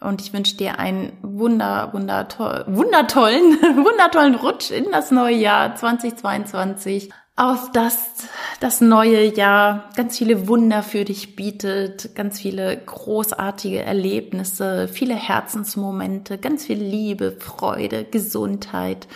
Und 0.00 0.20
ich 0.20 0.32
wünsche 0.32 0.56
dir 0.56 0.78
einen 0.78 1.16
wunder, 1.22 1.92
wundertoll, 1.92 2.64
wundertollen, 2.66 3.60
wundertollen 3.84 4.34
Rutsch 4.34 4.70
in 4.70 4.90
das 4.90 5.10
neue 5.10 5.36
Jahr 5.36 5.76
2022 5.76 7.10
auf 7.36 7.72
das 7.72 8.28
das 8.62 8.80
neue 8.80 9.34
Jahr 9.34 9.90
ganz 9.96 10.18
viele 10.18 10.46
Wunder 10.46 10.84
für 10.84 11.04
dich 11.04 11.34
bietet, 11.34 12.14
ganz 12.14 12.38
viele 12.38 12.76
großartige 12.76 13.82
Erlebnisse, 13.82 14.86
viele 14.86 15.14
Herzensmomente, 15.14 16.38
ganz 16.38 16.66
viel 16.66 16.78
Liebe, 16.78 17.32
Freude, 17.40 18.04
Gesundheit. 18.04 19.08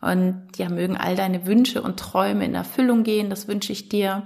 Und 0.00 0.48
ja, 0.56 0.68
mögen 0.68 0.96
all 0.96 1.14
deine 1.14 1.46
Wünsche 1.46 1.80
und 1.80 2.00
Träume 2.00 2.44
in 2.44 2.56
Erfüllung 2.56 3.04
gehen. 3.04 3.30
Das 3.30 3.46
wünsche 3.46 3.72
ich 3.72 3.88
dir. 3.88 4.24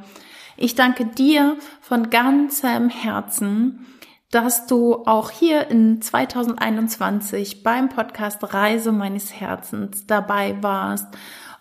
Ich 0.57 0.75
danke 0.75 1.05
dir 1.05 1.59
von 1.83 2.09
ganzem 2.09 2.89
Herzen, 2.89 3.87
dass 4.31 4.67
du 4.67 5.05
auch 5.05 5.31
hier 5.31 5.69
in 5.69 6.01
2021 6.01 7.63
beim 7.63 7.91
Podcast 7.91 8.55
Reise 8.55 8.93
meines 8.93 9.35
Herzens 9.35 10.07
dabei 10.07 10.63
warst 10.63 11.09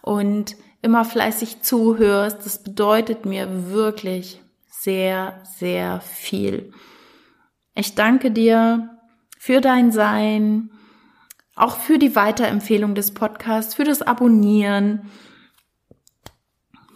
und 0.01 0.55
immer 0.81 1.05
fleißig 1.05 1.61
zuhörst. 1.61 2.45
Das 2.45 2.63
bedeutet 2.63 3.25
mir 3.25 3.71
wirklich 3.71 4.41
sehr, 4.69 5.41
sehr 5.43 6.01
viel. 6.01 6.73
Ich 7.75 7.95
danke 7.95 8.31
dir 8.31 8.97
für 9.37 9.61
dein 9.61 9.91
Sein, 9.91 10.71
auch 11.55 11.77
für 11.77 11.99
die 11.99 12.15
Weiterempfehlung 12.15 12.95
des 12.95 13.13
Podcasts, 13.13 13.75
für 13.75 13.83
das 13.83 14.01
Abonnieren. 14.01 15.09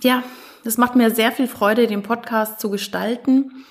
Ja, 0.02 0.24
das 0.64 0.78
macht 0.78 0.96
mir 0.96 1.12
sehr 1.12 1.32
viel 1.32 1.48
Freude, 1.48 1.88
den 1.88 2.04
Podcast 2.04 2.60
zu 2.60 2.70
gestalten 2.72 3.66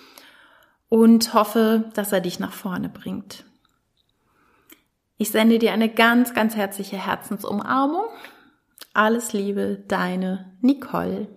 und 0.88 1.34
hoffe, 1.34 1.90
dass 1.94 2.12
er 2.12 2.20
dich 2.20 2.38
nach 2.38 2.52
vorne 2.52 2.88
bringt. 2.88 3.44
Ich 5.16 5.30
sende 5.30 5.58
dir 5.58 5.72
eine 5.72 5.88
ganz, 5.88 6.34
ganz 6.34 6.54
herzliche 6.54 6.96
Herzensumarmung 6.96 8.06
alles 8.94 9.32
Liebe, 9.32 9.84
deine 9.88 10.52
Nicole. 10.60 11.28